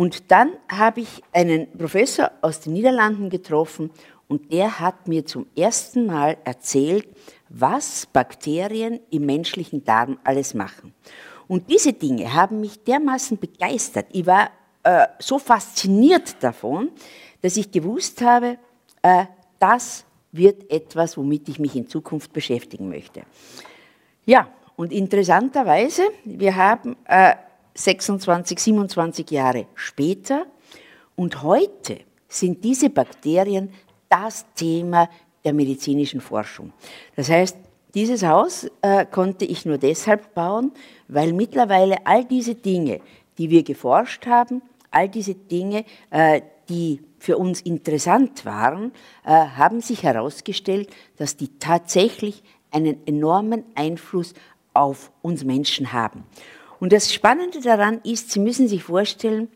Und 0.01 0.31
dann 0.31 0.53
habe 0.67 1.03
ich 1.03 1.23
einen 1.31 1.71
Professor 1.77 2.31
aus 2.41 2.61
den 2.61 2.73
Niederlanden 2.73 3.29
getroffen 3.29 3.91
und 4.29 4.51
der 4.51 4.81
hat 4.81 5.07
mir 5.07 5.27
zum 5.27 5.45
ersten 5.55 6.07
Mal 6.07 6.39
erzählt, 6.43 7.07
was 7.51 8.07
Bakterien 8.07 9.01
im 9.11 9.27
menschlichen 9.27 9.85
Darm 9.85 10.19
alles 10.25 10.55
machen. 10.55 10.95
Und 11.49 11.69
diese 11.69 11.93
Dinge 11.93 12.33
haben 12.33 12.63
mich 12.63 12.83
dermaßen 12.83 13.37
begeistert. 13.37 14.07
Ich 14.13 14.25
war 14.25 14.49
äh, 14.85 15.07
so 15.19 15.39
fasziniert 15.39 16.43
davon, 16.43 16.89
dass 17.43 17.59
ich 17.59 17.71
gewusst 17.71 18.23
habe, 18.23 18.57
äh, 19.03 19.27
das 19.59 20.07
wird 20.33 20.73
etwas, 20.73 21.19
womit 21.19 21.47
ich 21.51 21.59
mich 21.59 21.77
in 21.77 21.89
Zukunft 21.89 22.33
beschäftigen 22.33 22.89
möchte. 22.89 23.21
Ja, 24.25 24.49
und 24.77 24.95
interessanterweise, 24.95 26.05
wir 26.25 26.57
haben 26.57 26.97
äh, 27.05 27.35
26, 27.75 28.59
27 28.59 29.31
Jahre 29.31 29.67
später 29.75 30.47
und 31.17 31.43
heute 31.43 32.01
sind 32.29 32.65
diese 32.65 32.91
Bakterien 32.91 33.73
das 34.09 34.47
Thema 34.55 35.09
der 35.45 35.53
medizinischen 35.53 36.21
Forschung. 36.21 36.73
Das 37.17 37.29
heißt, 37.29 37.57
dieses 37.95 38.25
Haus 38.25 38.69
äh, 38.83 39.05
konnte 39.07 39.45
ich 39.45 39.65
nur 39.65 39.79
deshalb 39.79 40.35
bauen, 40.35 40.73
weil 41.09 41.33
mittlerweile 41.33 42.07
all 42.07 42.25
diese 42.25 42.55
Dinge, 42.55 43.01
die 43.39 43.51
wir 43.51 43.63
geforscht 43.63 44.27
haben, 44.27 44.63
all 44.91 45.09
diese 45.09 45.35
Dinge, 45.35 45.85
äh, 46.11 46.41
die 46.69 47.01
für 47.19 47.37
uns 47.37 47.61
interessant 47.61 48.45
waren, 48.45 48.93
äh, 49.25 49.31
haben 49.31 49.81
sich 49.81 50.05
herausgestellt, 50.05 50.91
dass 51.17 51.37
die 51.37 51.49
tatsächlich 51.59 52.43
einen 52.71 53.05
enormen 53.07 53.65
Einfluss 53.75 54.35
auf 54.73 55.11
uns 55.23 55.45
Menschen 55.45 55.93
haben. 55.93 56.25
Und 56.81 56.93
das 56.93 57.13
Spannende 57.13 57.61
daran 57.61 58.01
ist, 58.03 58.31
Sie 58.31 58.41
müssen 58.41 58.67
sich 58.67 58.83
vorstellen, 58.83 59.49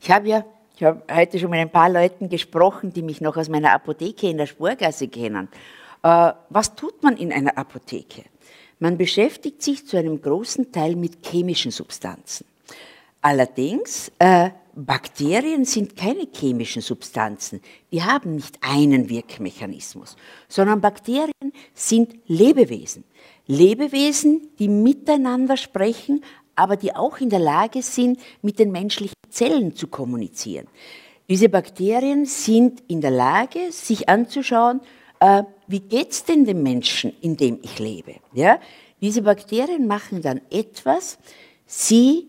ich 0.00 0.10
habe 0.10 0.28
ja 0.28 0.44
ich 0.78 0.84
habe 0.84 1.02
heute 1.12 1.40
schon 1.40 1.50
mit 1.50 1.58
ein 1.58 1.70
paar 1.70 1.90
Leuten 1.90 2.28
gesprochen, 2.28 2.92
die 2.92 3.02
mich 3.02 3.20
noch 3.20 3.36
aus 3.36 3.48
meiner 3.48 3.72
Apotheke 3.72 4.30
in 4.30 4.36
der 4.36 4.46
Spurgasse 4.46 5.08
kennen. 5.08 5.48
Äh, 6.04 6.32
was 6.50 6.76
tut 6.76 7.02
man 7.02 7.16
in 7.16 7.32
einer 7.32 7.58
Apotheke? 7.58 8.22
Man 8.78 8.96
beschäftigt 8.96 9.60
sich 9.60 9.88
zu 9.88 9.96
einem 9.96 10.22
großen 10.22 10.70
Teil 10.70 10.94
mit 10.94 11.26
chemischen 11.26 11.72
Substanzen. 11.72 12.46
Allerdings, 13.20 14.12
äh, 14.18 14.50
Bakterien 14.74 15.64
sind 15.64 15.96
keine 15.96 16.28
chemischen 16.32 16.82
Substanzen. 16.82 17.60
Die 17.90 18.02
haben 18.02 18.36
nicht 18.36 18.58
einen 18.60 19.08
Wirkmechanismus, 19.08 20.16
sondern 20.46 20.80
Bakterien 20.80 21.32
sind 21.74 22.14
Lebewesen. 22.26 23.02
Lebewesen, 23.46 24.50
die 24.58 24.68
miteinander 24.68 25.56
sprechen, 25.56 26.22
aber 26.54 26.76
die 26.76 26.94
auch 26.94 27.18
in 27.18 27.30
der 27.30 27.40
Lage 27.40 27.82
sind, 27.82 28.20
mit 28.40 28.60
den 28.60 28.70
menschlichen 28.70 29.14
Zellen 29.28 29.74
zu 29.74 29.88
kommunizieren. 29.88 30.68
Diese 31.28 31.48
Bakterien 31.48 32.24
sind 32.24 32.82
in 32.86 33.00
der 33.00 33.10
Lage, 33.10 33.72
sich 33.72 34.08
anzuschauen, 34.08 34.80
äh, 35.20 35.42
wie 35.66 35.80
geht's 35.80 36.24
denn 36.24 36.44
dem 36.44 36.62
Menschen, 36.62 37.12
in 37.20 37.36
dem 37.36 37.58
ich 37.62 37.78
lebe. 37.78 38.14
Ja? 38.32 38.60
Diese 39.00 39.22
Bakterien 39.22 39.86
machen 39.86 40.22
dann 40.22 40.40
etwas, 40.50 41.18
sie 41.66 42.28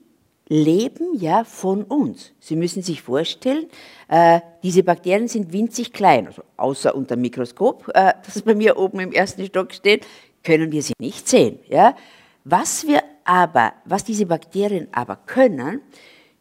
leben 0.50 1.16
ja 1.16 1.44
von 1.44 1.84
uns. 1.84 2.32
Sie 2.40 2.56
müssen 2.56 2.82
sich 2.82 3.04
vorstellen, 3.04 3.68
äh, 4.08 4.42
diese 4.64 4.84
Bakterien 4.84 5.28
sind 5.28 5.54
winzig 5.54 5.94
klein, 5.94 6.28
also 6.28 6.42
außer 6.58 6.96
unter 6.96 7.16
dem 7.16 7.22
Mikroskop, 7.22 7.90
äh, 7.94 8.14
das 8.26 8.42
bei 8.42 8.56
mir 8.56 8.78
oben 8.78 9.00
im 9.00 9.12
ersten 9.12 9.46
Stock 9.46 9.74
steht, 9.74 10.06
können 10.44 10.72
wir 10.72 10.82
sie 10.82 10.94
nicht 11.00 11.30
sehen. 11.30 11.60
Ja? 11.70 11.96
Was 12.44 12.88
wir 12.88 13.04
aber, 13.24 13.74
was 13.86 14.04
diese 14.04 14.26
Bakterien 14.26 14.88
aber 14.92 15.18
können, 15.18 15.82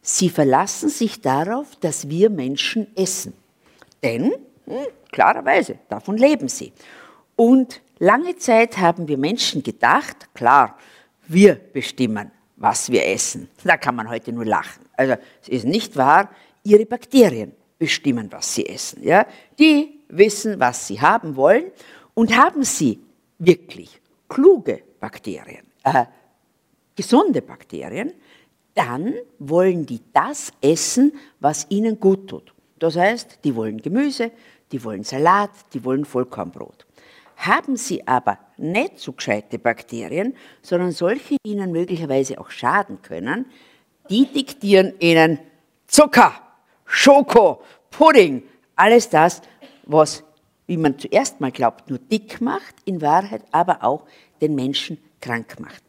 sie 0.01 0.29
verlassen 0.29 0.89
sich 0.89 1.21
darauf, 1.21 1.75
dass 1.75 2.09
wir 2.09 2.31
Menschen 2.31 2.87
essen. 2.95 3.33
Denn, 4.01 4.31
hm, 4.65 4.87
klarerweise, 5.11 5.77
davon 5.87 6.17
leben 6.17 6.47
sie. 6.47 6.73
Und 7.35 7.81
lange 7.99 8.37
Zeit 8.37 8.79
haben 8.79 9.07
wir 9.07 9.17
Menschen 9.19 9.61
gedacht, 9.61 10.33
klar, 10.33 10.77
wir 11.27 11.55
bestimmen, 11.55 12.31
was 12.59 12.91
wir 12.91 13.05
essen. 13.05 13.49
Da 13.63 13.77
kann 13.77 13.95
man 13.95 14.09
heute 14.09 14.31
nur 14.31 14.45
lachen. 14.45 14.85
Also 14.95 15.15
es 15.41 15.49
ist 15.49 15.65
nicht 15.65 15.95
wahr, 15.95 16.29
ihre 16.63 16.85
Bakterien 16.85 17.53
bestimmen, 17.77 18.31
was 18.31 18.53
sie 18.53 18.67
essen. 18.67 19.01
Ja? 19.03 19.25
Die 19.57 20.01
wissen, 20.09 20.59
was 20.59 20.87
sie 20.87 21.01
haben 21.01 21.35
wollen 21.35 21.71
und 22.13 22.35
haben 22.35 22.63
sie 22.63 22.99
wirklich 23.39 23.99
kluge 24.27 24.83
Bakterien, 24.99 25.65
äh, 25.83 26.05
gesunde 26.95 27.41
Bakterien, 27.41 28.13
dann 28.75 29.13
wollen 29.39 29.85
die 29.85 30.01
das 30.13 30.51
essen, 30.61 31.13
was 31.39 31.65
ihnen 31.69 31.99
gut 31.99 32.29
tut. 32.29 32.53
Das 32.77 32.95
heißt, 32.95 33.39
die 33.43 33.55
wollen 33.55 33.81
Gemüse, 33.81 34.31
die 34.71 34.83
wollen 34.83 35.03
Salat, 35.03 35.51
die 35.73 35.83
wollen 35.83 36.05
Vollkornbrot. 36.05 36.85
Haben 37.39 37.77
sie 37.77 38.05
aber 38.05 38.37
nicht 38.57 38.99
so 38.99 39.13
gescheite 39.13 39.59
Bakterien, 39.59 40.35
sondern 40.61 40.91
solche, 40.91 41.37
die 41.45 41.51
ihnen 41.51 41.71
möglicherweise 41.71 42.37
auch 42.37 42.49
schaden 42.51 43.01
können, 43.01 43.45
die 44.09 44.25
diktieren 44.25 44.93
ihnen 44.99 45.39
Zucker, 45.87 46.33
Schoko, 46.83 47.61
Pudding, 47.91 48.43
alles 48.75 49.07
das, 49.07 49.41
was, 49.85 50.23
wie 50.67 50.75
man 50.75 50.99
zuerst 50.99 51.39
mal 51.39 51.51
glaubt, 51.51 51.89
nur 51.89 51.99
dick 51.99 52.41
macht, 52.41 52.75
in 52.83 53.01
Wahrheit 53.01 53.43
aber 53.51 53.85
auch 53.85 54.05
den 54.41 54.53
Menschen 54.53 54.97
krank 55.21 55.61
macht. 55.61 55.81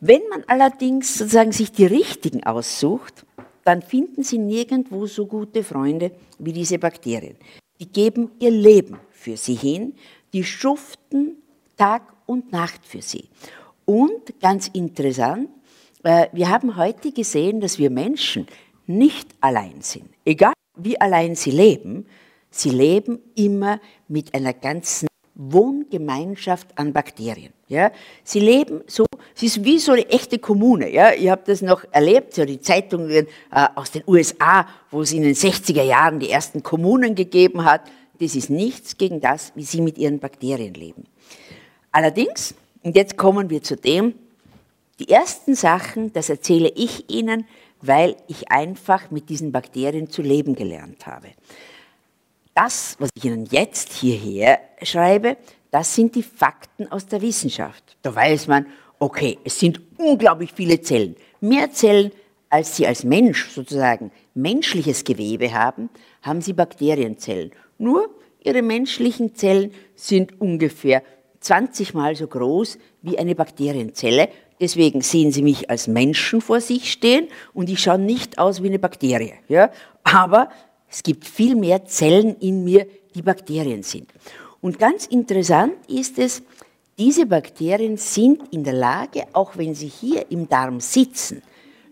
Wenn 0.00 0.28
man 0.28 0.44
allerdings 0.46 1.16
sozusagen 1.16 1.52
sich 1.52 1.72
die 1.72 1.86
richtigen 1.86 2.44
aussucht, 2.44 3.24
dann 3.64 3.80
finden 3.80 4.22
sie 4.22 4.38
nirgendwo 4.38 5.06
so 5.06 5.26
gute 5.26 5.64
Freunde 5.64 6.10
wie 6.38 6.52
diese 6.52 6.78
Bakterien. 6.78 7.36
Die 7.80 7.90
geben 7.90 8.30
ihr 8.38 8.50
Leben 8.50 8.98
für 9.16 9.36
sie 9.36 9.54
hin, 9.54 9.94
die 10.32 10.44
schuften 10.44 11.42
Tag 11.76 12.12
und 12.26 12.52
Nacht 12.52 12.84
für 12.84 13.02
sie. 13.02 13.28
Und 13.84 14.40
ganz 14.40 14.68
interessant, 14.68 15.48
äh, 16.02 16.28
wir 16.32 16.48
haben 16.48 16.76
heute 16.76 17.12
gesehen, 17.12 17.60
dass 17.60 17.78
wir 17.78 17.90
Menschen 17.90 18.46
nicht 18.86 19.28
allein 19.40 19.80
sind. 19.80 20.08
Egal 20.24 20.52
wie 20.76 21.00
allein 21.00 21.34
sie 21.34 21.50
leben, 21.50 22.06
sie 22.50 22.70
leben 22.70 23.18
immer 23.34 23.80
mit 24.08 24.34
einer 24.34 24.52
ganzen 24.52 25.08
Wohngemeinschaft 25.34 26.78
an 26.78 26.92
Bakterien. 26.92 27.52
Ja, 27.68 27.90
sie 28.24 28.40
leben 28.40 28.82
so, 28.86 29.04
es 29.34 29.42
ist 29.42 29.64
wie 29.64 29.78
so 29.78 29.92
eine 29.92 30.08
echte 30.08 30.38
Kommune. 30.38 30.90
Ja, 30.90 31.12
ich 31.12 31.28
habe 31.28 31.42
das 31.44 31.62
noch 31.62 31.84
erlebt, 31.90 32.34
so 32.34 32.44
die 32.44 32.60
Zeitungen 32.60 33.26
äh, 33.52 33.66
aus 33.74 33.90
den 33.90 34.02
USA, 34.06 34.66
wo 34.90 35.02
es 35.02 35.12
in 35.12 35.22
den 35.22 35.34
60er 35.34 35.82
Jahren 35.82 36.20
die 36.20 36.30
ersten 36.30 36.62
Kommunen 36.62 37.14
gegeben 37.14 37.64
hat. 37.64 37.82
Das 38.20 38.34
ist 38.34 38.50
nichts 38.50 38.96
gegen 38.96 39.20
das, 39.20 39.52
wie 39.54 39.64
sie 39.64 39.80
mit 39.80 39.98
ihren 39.98 40.18
Bakterien 40.18 40.74
leben. 40.74 41.04
Allerdings, 41.92 42.54
und 42.82 42.96
jetzt 42.96 43.16
kommen 43.16 43.50
wir 43.50 43.62
zu 43.62 43.76
dem, 43.76 44.14
die 44.98 45.10
ersten 45.10 45.54
Sachen, 45.54 46.12
das 46.12 46.30
erzähle 46.30 46.70
ich 46.74 47.10
Ihnen, 47.10 47.46
weil 47.82 48.16
ich 48.28 48.50
einfach 48.50 49.10
mit 49.10 49.28
diesen 49.28 49.52
Bakterien 49.52 50.08
zu 50.08 50.22
leben 50.22 50.54
gelernt 50.54 51.06
habe. 51.06 51.28
Das, 52.54 52.96
was 52.98 53.10
ich 53.14 53.24
Ihnen 53.26 53.44
jetzt 53.50 53.92
hierher 53.92 54.60
schreibe, 54.82 55.36
das 55.70 55.94
sind 55.94 56.14
die 56.14 56.22
Fakten 56.22 56.90
aus 56.90 57.06
der 57.06 57.20
Wissenschaft. 57.20 57.96
Da 58.00 58.14
weiß 58.14 58.46
man, 58.46 58.66
okay, 58.98 59.38
es 59.44 59.60
sind 59.60 59.80
unglaublich 59.98 60.52
viele 60.54 60.80
Zellen. 60.80 61.16
Mehr 61.40 61.70
Zellen, 61.72 62.12
als 62.48 62.76
Sie 62.76 62.86
als 62.86 63.04
Mensch 63.04 63.50
sozusagen 63.50 64.10
menschliches 64.34 65.04
Gewebe 65.04 65.52
haben, 65.52 65.90
haben 66.22 66.40
Sie 66.40 66.54
Bakterienzellen. 66.54 67.50
Nur 67.78 68.10
Ihre 68.42 68.62
menschlichen 68.62 69.34
Zellen 69.34 69.72
sind 69.96 70.40
ungefähr 70.40 71.02
20 71.40 71.94
Mal 71.94 72.14
so 72.16 72.26
groß 72.26 72.78
wie 73.02 73.18
eine 73.18 73.34
Bakterienzelle. 73.34 74.28
Deswegen 74.60 75.00
sehen 75.00 75.32
Sie 75.32 75.42
mich 75.42 75.68
als 75.68 75.88
Menschen 75.88 76.40
vor 76.40 76.60
sich 76.60 76.92
stehen 76.92 77.28
und 77.54 77.68
ich 77.68 77.80
schaue 77.80 77.98
nicht 77.98 78.38
aus 78.38 78.62
wie 78.62 78.68
eine 78.68 78.78
Bakterie. 78.78 79.34
Ja? 79.48 79.70
Aber 80.04 80.48
es 80.88 81.02
gibt 81.02 81.26
viel 81.26 81.56
mehr 81.56 81.84
Zellen 81.86 82.36
in 82.38 82.64
mir, 82.64 82.86
die 83.14 83.22
Bakterien 83.22 83.82
sind. 83.82 84.10
Und 84.60 84.78
ganz 84.78 85.06
interessant 85.06 85.74
ist 85.88 86.18
es, 86.18 86.42
diese 86.98 87.26
Bakterien 87.26 87.96
sind 87.96 88.52
in 88.52 88.64
der 88.64 88.72
Lage, 88.72 89.24
auch 89.32 89.56
wenn 89.56 89.74
sie 89.74 89.88
hier 89.88 90.30
im 90.30 90.48
Darm 90.48 90.80
sitzen, 90.80 91.42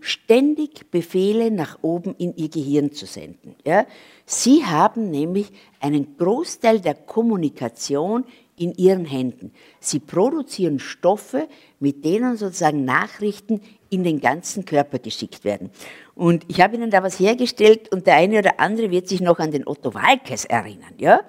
ständig 0.05 0.91
Befehle 0.91 1.51
nach 1.51 1.79
oben 1.83 2.15
in 2.17 2.37
ihr 2.37 2.51
Gehirn 2.51 2.93
zu 2.93 3.07
senden. 3.07 3.57
Ja? 3.65 3.87
Sie 4.27 4.65
haben 4.65 5.11
nämlich 5.11 5.51
einen 5.81 6.17
Großteil 6.19 6.81
der 6.81 6.95
Kommunikation 6.95 8.25
in 8.57 8.75
ihren 8.75 9.07
Händen. 9.07 9.53
Sie 9.81 9.99
produzieren 9.99 10.79
Stoffe, 10.79 11.49
mit 11.81 12.05
denen 12.05 12.37
sozusagen 12.37 12.85
Nachrichten 12.85 13.63
in 13.89 14.05
den 14.05 14.21
ganzen 14.21 14.65
Körper 14.65 14.99
geschickt 14.99 15.45
werden. 15.45 15.71
Und 16.15 16.45
ich 16.49 16.61
habe 16.61 16.77
Ihnen 16.77 16.91
da 16.91 17.03
was 17.03 17.19
hergestellt 17.19 17.91
und 17.91 18.07
der 18.07 18.17
eine 18.17 18.39
oder 18.39 18.61
andere 18.61 18.91
wird 18.91 19.09
sich 19.09 19.21
noch 19.21 19.39
an 19.39 19.51
den 19.51 19.67
Otto 19.67 19.95
Walkes 19.95 20.45
erinnern. 20.45 20.95
Ja? 20.99 21.21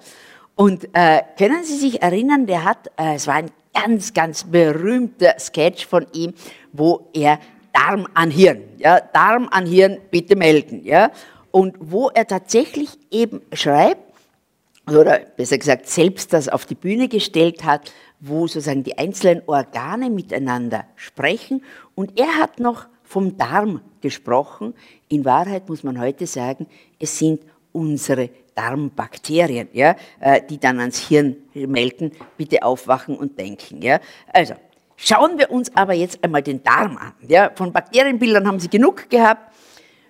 Und 0.54 0.88
äh, 0.92 1.22
können 1.38 1.64
Sie 1.64 1.76
sich 1.76 2.02
erinnern, 2.02 2.46
der 2.46 2.64
hat, 2.64 2.88
äh, 2.98 3.14
es 3.14 3.26
war 3.26 3.36
ein 3.36 3.50
ganz, 3.74 4.14
ganz 4.14 4.44
berühmter 4.44 5.34
Sketch 5.38 5.86
von 5.86 6.06
ihm, 6.12 6.34
wo 6.72 7.08
er 7.12 7.38
Darm 7.76 8.08
an 8.14 8.30
Hirn, 8.30 8.62
ja, 8.78 9.00
Darm 9.00 9.48
an 9.50 9.66
Hirn 9.66 9.98
bitte 10.10 10.34
melden, 10.34 10.84
ja, 10.84 11.10
und 11.50 11.76
wo 11.78 12.08
er 12.08 12.26
tatsächlich 12.26 12.98
eben 13.10 13.42
schreibt, 13.52 14.06
oder 14.88 15.20
besser 15.36 15.58
gesagt 15.58 15.88
selbst 15.88 16.32
das 16.32 16.48
auf 16.48 16.64
die 16.64 16.74
Bühne 16.74 17.08
gestellt 17.08 17.64
hat, 17.64 17.92
wo 18.20 18.46
sozusagen 18.46 18.84
die 18.84 18.96
einzelnen 18.96 19.42
Organe 19.46 20.10
miteinander 20.10 20.84
sprechen. 20.94 21.64
Und 21.94 22.18
er 22.18 22.38
hat 22.38 22.60
noch 22.60 22.86
vom 23.02 23.36
Darm 23.36 23.80
gesprochen. 24.00 24.74
In 25.08 25.24
Wahrheit 25.24 25.68
muss 25.68 25.82
man 25.82 26.00
heute 26.00 26.26
sagen, 26.26 26.66
es 27.00 27.18
sind 27.18 27.40
unsere 27.72 28.30
Darmbakterien, 28.54 29.68
ja, 29.72 29.96
äh, 30.20 30.40
die 30.48 30.58
dann 30.58 30.80
ans 30.80 31.08
Hirn 31.08 31.36
melden, 31.52 32.12
bitte 32.36 32.62
aufwachen 32.62 33.16
und 33.16 33.38
denken. 33.38 33.82
Ja. 33.82 34.00
Also, 34.32 34.54
schauen 34.96 35.38
wir 35.38 35.50
uns 35.50 35.74
aber 35.76 35.94
jetzt 35.94 36.22
einmal 36.22 36.42
den 36.42 36.62
Darm 36.62 36.96
an. 36.96 37.12
Ja. 37.26 37.50
Von 37.54 37.72
Bakterienbildern 37.72 38.46
haben 38.46 38.60
Sie 38.60 38.68
genug 38.68 39.08
gehabt. 39.10 39.52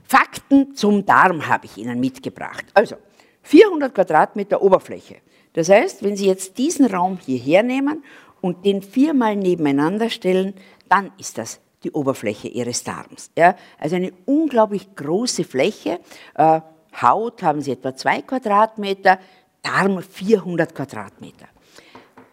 Fakten 0.05 0.75
zum 0.75 1.05
Darm 1.05 1.49
habe 1.49 1.67
ich 1.67 1.77
Ihnen 1.77 2.01
mitgebracht. 2.01 2.65
Also, 2.75 2.97
400 3.43 3.95
Quadratmeter 3.95 4.63
Oberfläche. 4.63 5.17
Das 5.53 5.69
heißt, 5.69 6.03
wenn 6.03 6.17
Sie 6.17 6.27
jetzt 6.27 6.59
diesen 6.59 6.87
Raum 6.87 7.19
hierher 7.25 7.63
nehmen 7.63 8.05
und 8.41 8.65
den 8.65 8.83
viermal 8.83 9.37
nebeneinander 9.37 10.11
stellen, 10.11 10.55
dann 10.89 11.13
ist 11.19 11.39
das 11.39 11.61
die 11.83 11.93
Oberfläche 11.93 12.49
Ihres 12.49 12.85
Darms. 12.85 13.31
Ja? 13.37 13.57
Also 13.79 13.97
eine 13.97 14.13
unglaublich 14.27 14.95
große 14.95 15.45
Fläche. 15.45 16.01
Äh, 16.35 16.61
Haut 17.01 17.43
haben 17.43 17.61
Sie 17.61 17.73
etwa 17.73 17.95
zwei 17.95 18.23
Quadratmeter, 18.23 19.19
Darm 19.63 20.03
400 20.03 20.75
Quadratmeter. 20.75 21.47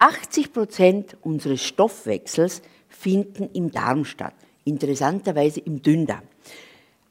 80 0.03 0.51
Prozent 0.51 1.17
unseres 1.21 1.63
Stoffwechsels 1.63 2.61
finden 2.89 3.49
im 3.53 3.71
Darm 3.71 4.03
statt, 4.03 4.33
interessanterweise 4.65 5.61
im 5.61 5.81
Dünndarm. 5.81 6.23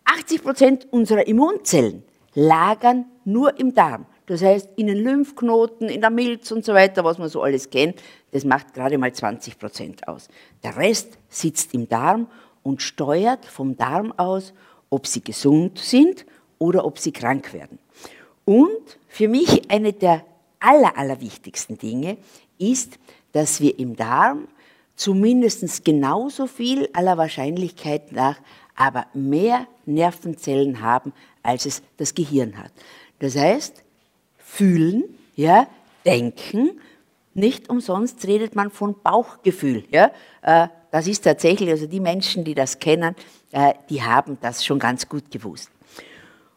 80 0.05 0.43
Prozent 0.43 0.87
unserer 0.91 1.27
Immunzellen 1.27 2.03
lagern 2.35 3.07
nur 3.25 3.59
im 3.59 3.73
Darm. 3.73 4.05
Das 4.27 4.43
heißt, 4.43 4.69
in 4.77 4.89
den 4.89 4.99
Lymphknoten, 4.99 5.89
in 5.89 6.03
der 6.03 6.11
Milz 6.11 6.53
und 6.53 6.67
so 6.67 6.75
weiter, 6.75 7.03
was 7.03 7.17
man 7.17 7.31
so 7.31 7.41
alles 7.41 7.71
kennt, 7.71 7.99
das 8.31 8.45
macht 8.45 8.75
gerade 8.75 8.99
mal 8.99 9.11
20 9.11 9.59
Prozent 9.59 10.07
aus. 10.07 10.29
Der 10.63 10.77
Rest 10.77 11.17
sitzt 11.31 11.73
im 11.73 11.89
Darm 11.89 12.27
und 12.63 12.83
steuert 12.83 13.47
vom 13.47 13.75
Darm 13.75 14.13
aus, 14.19 14.53
ob 14.91 15.07
sie 15.07 15.25
gesund 15.25 15.79
sind 15.79 16.27
oder 16.59 16.85
ob 16.85 16.99
sie 16.99 17.13
krank 17.13 17.55
werden. 17.55 17.79
Und 18.45 18.99
für 19.09 19.29
mich 19.29 19.71
eine 19.71 19.95
der 19.95 20.27
aller, 20.61 20.97
allerwichtigsten 20.97 21.79
Dinge 21.79 22.19
ist, 22.63 22.99
dass 23.33 23.61
wir 23.61 23.79
im 23.79 23.97
Darm 23.97 24.49
zumindest 24.95 25.85
genauso 25.85 26.47
viel 26.47 26.89
aller 26.93 27.19
Wahrscheinlichkeit 27.19 28.13
nach, 28.13 28.39
aber 28.77 29.07
mehr 29.15 29.67
Nervenzellen 29.85 30.81
haben 30.81 31.13
als 31.43 31.67
es 31.67 31.83
das 31.97 32.15
Gehirn 32.15 32.57
hat. 32.57 32.73
Das 33.19 33.37
heißt, 33.37 33.83
fühlen, 34.39 35.05
ja, 35.35 35.67
denken, 36.05 36.81
nicht 37.35 37.71
umsonst 37.71 38.27
redet 38.27 38.55
man 38.55 38.71
von 38.71 38.95
Bauchgefühl. 39.03 39.85
Ja? 39.91 40.11
Äh, 40.43 40.69
das 40.91 41.07
ist 41.07 41.23
tatsächlich, 41.23 41.71
also 41.71 41.87
die 41.87 42.01
Menschen, 42.01 42.45
die 42.45 42.55
das 42.55 42.79
kennen, 42.79 43.17
äh, 43.53 43.75
die 43.89 44.03
haben 44.03 44.39
das 44.41 44.65
schon 44.65 44.79
ganz 44.79 45.09
gut 45.09 45.31
gewusst. 45.31 45.71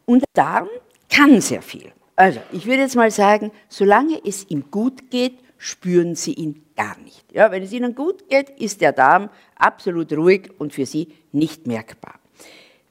Und 0.05 0.19
der 0.19 0.43
Darm 0.43 0.67
kann 1.09 1.39
sehr 1.41 1.61
viel. 1.61 1.91
Also, 2.17 2.39
ich 2.51 2.65
würde 2.65 2.81
jetzt 2.81 2.95
mal 2.95 3.11
sagen, 3.11 3.51
solange 3.67 4.19
es 4.25 4.49
ihm 4.49 4.69
gut 4.71 5.09
geht, 5.09 5.39
spüren 5.57 6.15
Sie 6.15 6.33
ihn 6.33 6.63
gar 6.75 6.97
nicht. 6.99 7.31
Ja, 7.31 7.51
wenn 7.51 7.63
es 7.63 7.71
Ihnen 7.71 7.95
gut 7.95 8.29
geht, 8.29 8.49
ist 8.51 8.81
der 8.81 8.91
Darm 8.91 9.29
absolut 9.55 10.11
ruhig 10.13 10.51
und 10.57 10.73
für 10.73 10.85
Sie 10.85 11.09
nicht 11.31 11.67
merkbar. 11.67 12.15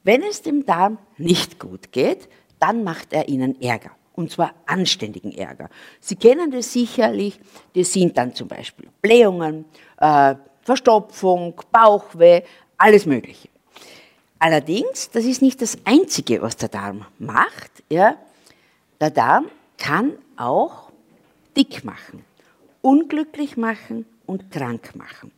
Wenn 0.03 0.21
es 0.23 0.41
dem 0.41 0.65
Darm 0.65 0.97
nicht 1.17 1.59
gut 1.59 1.91
geht, 1.91 2.29
dann 2.59 2.83
macht 2.83 3.13
er 3.13 3.27
Ihnen 3.27 3.61
Ärger. 3.61 3.91
Und 4.13 4.31
zwar 4.31 4.53
anständigen 4.65 5.31
Ärger. 5.33 5.69
Sie 5.99 6.15
kennen 6.15 6.51
das 6.51 6.71
sicherlich. 6.71 7.39
Das 7.75 7.91
sind 7.91 8.17
dann 8.17 8.33
zum 8.33 8.47
Beispiel 8.47 8.87
Blähungen, 9.01 9.65
äh, 9.97 10.35
Verstopfung, 10.61 11.53
Bauchweh, 11.71 12.41
alles 12.77 13.05
Mögliche. 13.05 13.49
Allerdings, 14.39 15.09
das 15.11 15.25
ist 15.25 15.41
nicht 15.41 15.61
das 15.61 15.77
Einzige, 15.85 16.41
was 16.41 16.55
der 16.55 16.69
Darm 16.69 17.05
macht. 17.19 17.71
Ja? 17.89 18.15
Der 18.99 19.09
Darm 19.09 19.47
kann 19.77 20.13
auch 20.37 20.91
dick 21.55 21.83
machen, 21.83 22.23
unglücklich 22.85 23.57
machen 23.57 24.05
und 24.27 24.51
krank 24.51 24.95
machen. 24.95 25.31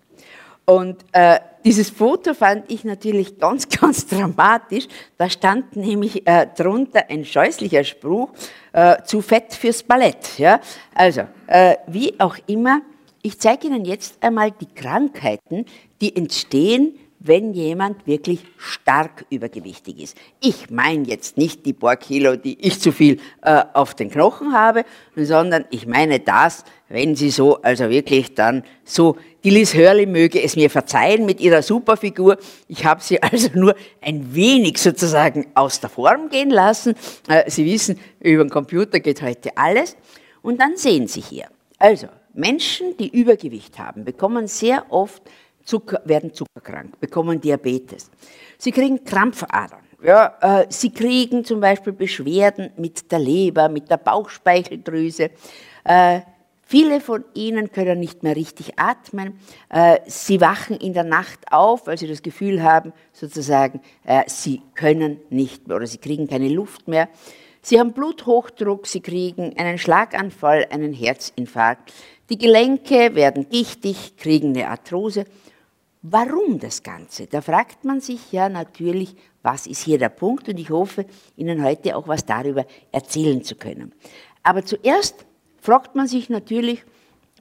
Und 0.65 0.97
äh, 1.13 1.39
dieses 1.63 1.89
Foto 1.89 2.33
fand 2.33 2.69
ich 2.69 2.83
natürlich 2.83 3.37
ganz, 3.39 3.69
ganz 3.69 4.05
dramatisch. 4.05 4.87
Da 5.17 5.29
stand 5.29 5.77
nämlich 5.77 6.27
äh, 6.27 6.47
drunter 6.57 7.05
ein 7.09 7.23
scheußlicher 7.23 7.85
Spruch, 7.85 8.29
äh, 8.73 9.01
zu 9.03 9.21
fett 9.21 9.53
fürs 9.53 9.81
Ballett. 9.81 10.37
Ja? 10.37 10.59
Also, 10.93 11.21
äh, 11.47 11.77
wie 11.87 12.19
auch 12.19 12.35
immer, 12.47 12.81
ich 13.21 13.39
zeige 13.39 13.67
Ihnen 13.67 13.85
jetzt 13.85 14.21
einmal 14.21 14.51
die 14.51 14.67
Krankheiten, 14.67 15.65
die 16.01 16.13
entstehen, 16.17 16.99
wenn 17.27 17.53
jemand 17.53 18.07
wirklich 18.07 18.39
stark 18.57 19.25
übergewichtig 19.29 20.01
ist. 20.01 20.17
Ich 20.39 20.69
meine 20.69 21.07
jetzt 21.07 21.37
nicht 21.37 21.65
die 21.65 21.73
paar 21.73 21.97
Kilo, 21.97 22.35
die 22.35 22.57
ich 22.65 22.79
zu 22.79 22.91
viel 22.91 23.19
äh, 23.41 23.63
auf 23.73 23.93
den 23.93 24.09
Knochen 24.09 24.53
habe, 24.53 24.85
sondern 25.15 25.65
ich 25.69 25.85
meine 25.85 26.19
das, 26.19 26.63
wenn 26.89 27.15
Sie 27.15 27.29
so, 27.29 27.61
also 27.61 27.89
wirklich 27.89 28.33
dann 28.33 28.63
so, 28.83 29.17
die 29.43 29.49
Liz 29.49 29.73
Hurley 29.73 30.05
möge 30.05 30.41
es 30.41 30.55
mir 30.55 30.69
verzeihen 30.69 31.25
mit 31.25 31.39
ihrer 31.39 31.61
Superfigur. 31.61 32.37
Ich 32.67 32.85
habe 32.85 33.01
sie 33.01 33.21
also 33.23 33.49
nur 33.53 33.75
ein 34.01 34.33
wenig 34.33 34.77
sozusagen 34.77 35.47
aus 35.53 35.79
der 35.79 35.89
Form 35.89 36.29
gehen 36.29 36.49
lassen. 36.49 36.95
Äh, 37.27 37.49
sie 37.49 37.65
wissen, 37.65 37.99
über 38.19 38.43
den 38.43 38.49
Computer 38.49 38.99
geht 38.99 39.21
heute 39.21 39.55
alles. 39.57 39.95
Und 40.41 40.59
dann 40.59 40.77
sehen 40.77 41.07
Sie 41.07 41.21
hier. 41.21 41.47
Also, 41.77 42.07
Menschen, 42.33 42.95
die 42.97 43.09
Übergewicht 43.09 43.79
haben, 43.79 44.05
bekommen 44.05 44.47
sehr 44.47 44.85
oft 44.89 45.21
Zucker, 45.67 46.01
werden 46.05 46.33
zuckerkrank, 46.33 46.97
bekommen 47.01 47.41
Diabetes. 47.41 48.09
Sie 48.57 48.71
kriegen 48.71 49.03
Krampfadern. 49.03 49.81
Ja, 50.01 50.61
äh, 50.61 50.65
sie 50.69 50.91
kriegen 50.91 51.43
zum 51.43 51.59
Beispiel 51.59 51.91
Beschwerden 51.91 52.71
mit 52.77 53.11
der 53.11 53.19
Leber, 53.19 53.67
mit 53.67 53.89
der 53.89 53.97
Bauchspeicheldrüse. 53.97 55.29
Äh, 55.83 56.21
viele 56.63 57.01
von 57.01 57.25
ihnen 57.33 57.69
können 57.73 57.99
nicht 57.99 58.23
mehr 58.23 58.37
richtig 58.37 58.79
atmen. 58.79 59.37
Äh, 59.67 59.99
sie 60.05 60.39
wachen 60.39 60.77
in 60.77 60.93
der 60.93 61.03
Nacht 61.03 61.51
auf, 61.51 61.85
weil 61.87 61.97
sie 61.97 62.07
das 62.07 62.21
Gefühl 62.21 62.63
haben, 62.63 62.93
sozusagen, 63.11 63.81
äh, 64.05 64.23
sie 64.27 64.61
können 64.73 65.19
nicht 65.29 65.67
mehr 65.67 65.75
oder 65.75 65.87
sie 65.87 65.97
kriegen 65.97 66.29
keine 66.29 66.47
Luft 66.47 66.87
mehr. 66.87 67.09
Sie 67.61 67.77
haben 67.77 67.91
Bluthochdruck, 67.91 68.87
sie 68.87 69.01
kriegen 69.01 69.57
einen 69.57 69.77
Schlaganfall, 69.77 70.67
einen 70.69 70.93
Herzinfarkt. 70.93 71.91
Die 72.29 72.37
Gelenke 72.37 73.15
werden 73.15 73.49
gichtig, 73.49 74.15
kriegen 74.15 74.55
eine 74.55 74.69
Arthrose. 74.69 75.25
Warum 76.01 76.59
das 76.59 76.83
Ganze? 76.83 77.27
Da 77.27 77.41
fragt 77.41 77.83
man 77.83 77.99
sich 78.01 78.31
ja 78.31 78.49
natürlich, 78.49 79.15
was 79.41 79.67
ist 79.67 79.83
hier 79.83 79.97
der 79.97 80.09
Punkt? 80.09 80.47
Und 80.47 80.59
ich 80.59 80.69
hoffe, 80.69 81.05
Ihnen 81.35 81.63
heute 81.63 81.95
auch 81.95 82.07
was 82.07 82.25
darüber 82.25 82.65
erzählen 82.91 83.43
zu 83.43 83.55
können. 83.55 83.93
Aber 84.43 84.63
zuerst 84.63 85.25
fragt 85.59 85.95
man 85.95 86.07
sich 86.07 86.29
natürlich, 86.29 86.83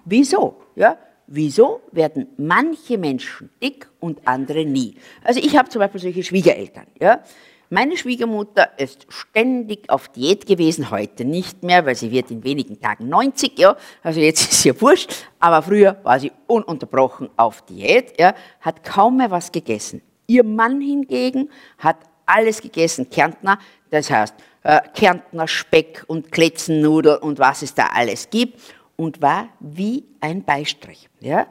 wieso? 0.05 0.57
Ja? 0.75 0.99
Wieso 1.29 1.81
werden 1.93 2.29
manche 2.37 2.99
Menschen 2.99 3.51
dick 3.63 3.89
und 4.01 4.27
andere 4.27 4.65
nie? 4.65 4.95
Also 5.25 5.41
ich 5.41 5.57
habe 5.57 5.69
zum 5.69 5.81
Beispiel 5.81 6.01
solche 6.01 6.23
Schwiegereltern. 6.23 6.87
Ja? 7.01 7.23
Meine 7.69 7.97
Schwiegermutter 7.97 8.79
ist 8.79 9.07
ständig 9.09 9.91
auf 9.91 10.09
Diät 10.09 10.47
gewesen, 10.47 10.91
heute 10.93 11.25
nicht 11.25 11.65
mehr, 11.65 11.85
weil 11.85 11.97
sie 11.97 12.13
wird 12.13 12.31
in 12.31 12.45
wenigen 12.45 12.81
Tagen 12.81 13.09
90, 13.09 13.59
ja, 13.59 13.77
also 14.05 14.21
jetzt 14.21 14.41
ist 14.51 14.63
sie 14.63 14.69
ja 14.69 14.81
wurscht, 14.81 15.13
aber 15.41 15.63
früher 15.63 15.97
war 16.05 16.21
sie 16.21 16.31
ununterbrochen 16.47 17.29
auf 17.37 17.63
Diät, 17.63 18.21
ja, 18.21 18.35
hat 18.61 18.85
kaum 18.85 19.17
mehr 19.17 19.33
was 19.33 19.51
gegessen. 19.51 20.01
Ihr 20.29 20.45
Mann 20.45 20.81
hingegen 20.81 21.51
hat 21.79 21.97
alles 22.25 22.61
gegessen, 22.61 23.11
Kärntner, 23.11 23.59
das 23.91 24.11
heißt 24.11 24.35
äh, 24.63 24.81
Kärntner 24.95 25.49
Speck 25.49 26.05
und 26.07 26.31
Kletzennudel 26.31 27.17
und 27.17 27.41
was 27.41 27.63
es 27.63 27.75
da 27.75 27.89
alles 27.95 28.31
gibt 28.31 28.61
und 28.95 29.21
war 29.23 29.49
wie 29.59 30.05
ein 30.21 30.45
Beistrich. 30.45 31.09
Ja. 31.21 31.47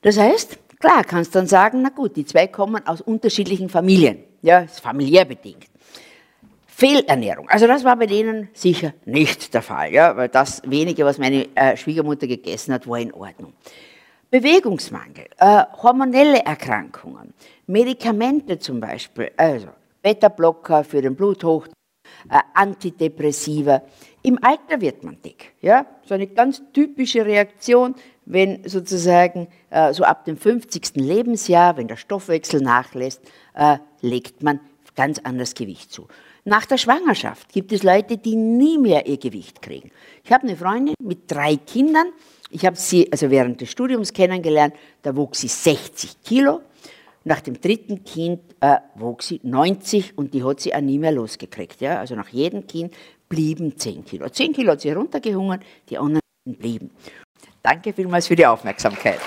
Das 0.00 0.18
heißt, 0.18 0.58
klar 0.78 1.04
kannst 1.04 1.34
du 1.34 1.40
dann 1.40 1.46
sagen, 1.46 1.82
na 1.82 1.90
gut, 1.90 2.16
die 2.16 2.24
zwei 2.24 2.46
kommen 2.46 2.86
aus 2.86 3.02
unterschiedlichen 3.02 3.68
Familien. 3.68 4.18
Ja, 4.44 4.58
ist 4.58 4.80
familiär 4.80 5.24
bedingt. 5.24 5.68
Fehlernährung. 6.66 7.48
Also 7.48 7.66
das 7.66 7.82
war 7.82 7.96
bei 7.96 8.04
denen 8.04 8.50
sicher 8.52 8.92
nicht 9.06 9.54
der 9.54 9.62
Fall, 9.62 9.90
ja, 9.90 10.14
weil 10.18 10.28
das 10.28 10.60
wenige, 10.66 11.06
was 11.06 11.16
meine 11.16 11.48
äh, 11.56 11.78
Schwiegermutter 11.78 12.26
gegessen 12.26 12.74
hat, 12.74 12.86
war 12.86 12.98
in 12.98 13.14
Ordnung. 13.14 13.54
Bewegungsmangel, 14.30 15.28
äh, 15.38 15.62
hormonelle 15.82 16.44
Erkrankungen, 16.44 17.32
Medikamente 17.66 18.58
zum 18.58 18.80
Beispiel, 18.80 19.30
also 19.38 19.68
Beta-Blocker 20.02 20.84
für 20.84 21.00
den 21.00 21.16
Bluthochdruck, 21.16 21.72
äh, 22.28 22.38
Antidepressiva. 22.52 23.80
Im 24.26 24.42
Alter 24.42 24.80
wird 24.80 25.04
man 25.04 25.20
dick. 25.20 25.52
Ja? 25.60 25.84
So 26.06 26.14
eine 26.14 26.26
ganz 26.26 26.62
typische 26.72 27.26
Reaktion, 27.26 27.94
wenn 28.24 28.66
sozusagen 28.66 29.48
äh, 29.68 29.92
so 29.92 30.02
ab 30.02 30.24
dem 30.24 30.38
50. 30.38 30.96
Lebensjahr, 30.96 31.76
wenn 31.76 31.88
der 31.88 31.98
Stoffwechsel 31.98 32.62
nachlässt, 32.62 33.20
äh, 33.52 33.76
legt 34.00 34.42
man 34.42 34.60
ganz 34.96 35.18
anders 35.18 35.54
Gewicht 35.54 35.92
zu. 35.92 36.08
Nach 36.46 36.64
der 36.64 36.78
Schwangerschaft 36.78 37.52
gibt 37.52 37.70
es 37.72 37.82
Leute, 37.82 38.16
die 38.16 38.34
nie 38.34 38.78
mehr 38.78 39.06
ihr 39.06 39.18
Gewicht 39.18 39.60
kriegen. 39.60 39.90
Ich 40.24 40.32
habe 40.32 40.44
eine 40.44 40.56
Freundin 40.56 40.94
mit 41.02 41.30
drei 41.30 41.56
Kindern. 41.56 42.06
Ich 42.48 42.64
habe 42.64 42.76
sie 42.76 43.12
also 43.12 43.30
während 43.30 43.60
des 43.60 43.70
Studiums 43.70 44.14
kennengelernt. 44.14 44.74
Da 45.02 45.14
wog 45.14 45.36
sie 45.36 45.48
60 45.48 46.22
Kilo. 46.22 46.62
Nach 47.24 47.42
dem 47.42 47.60
dritten 47.60 48.04
Kind 48.04 48.40
äh, 48.60 48.76
wog 48.94 49.22
sie 49.22 49.40
90 49.42 50.16
und 50.16 50.32
die 50.32 50.44
hat 50.44 50.60
sie 50.60 50.74
auch 50.74 50.80
nie 50.80 50.98
mehr 50.98 51.12
losgekriegt. 51.12 51.82
Ja? 51.82 51.98
Also 51.98 52.14
nach 52.14 52.28
jedem 52.28 52.66
Kind 52.66 52.94
blieben 53.34 53.76
10 53.76 54.04
Kilo. 54.04 54.28
10 54.28 54.52
Kilo 54.52 54.72
hat 54.72 54.80
sie 54.80 54.92
runtergehungert, 54.92 55.62
die 55.88 55.98
anderen 55.98 56.20
blieben. 56.44 56.90
Danke 57.62 57.92
vielmals 57.92 58.28
für 58.28 58.36
die 58.36 58.46
Aufmerksamkeit. 58.46 59.18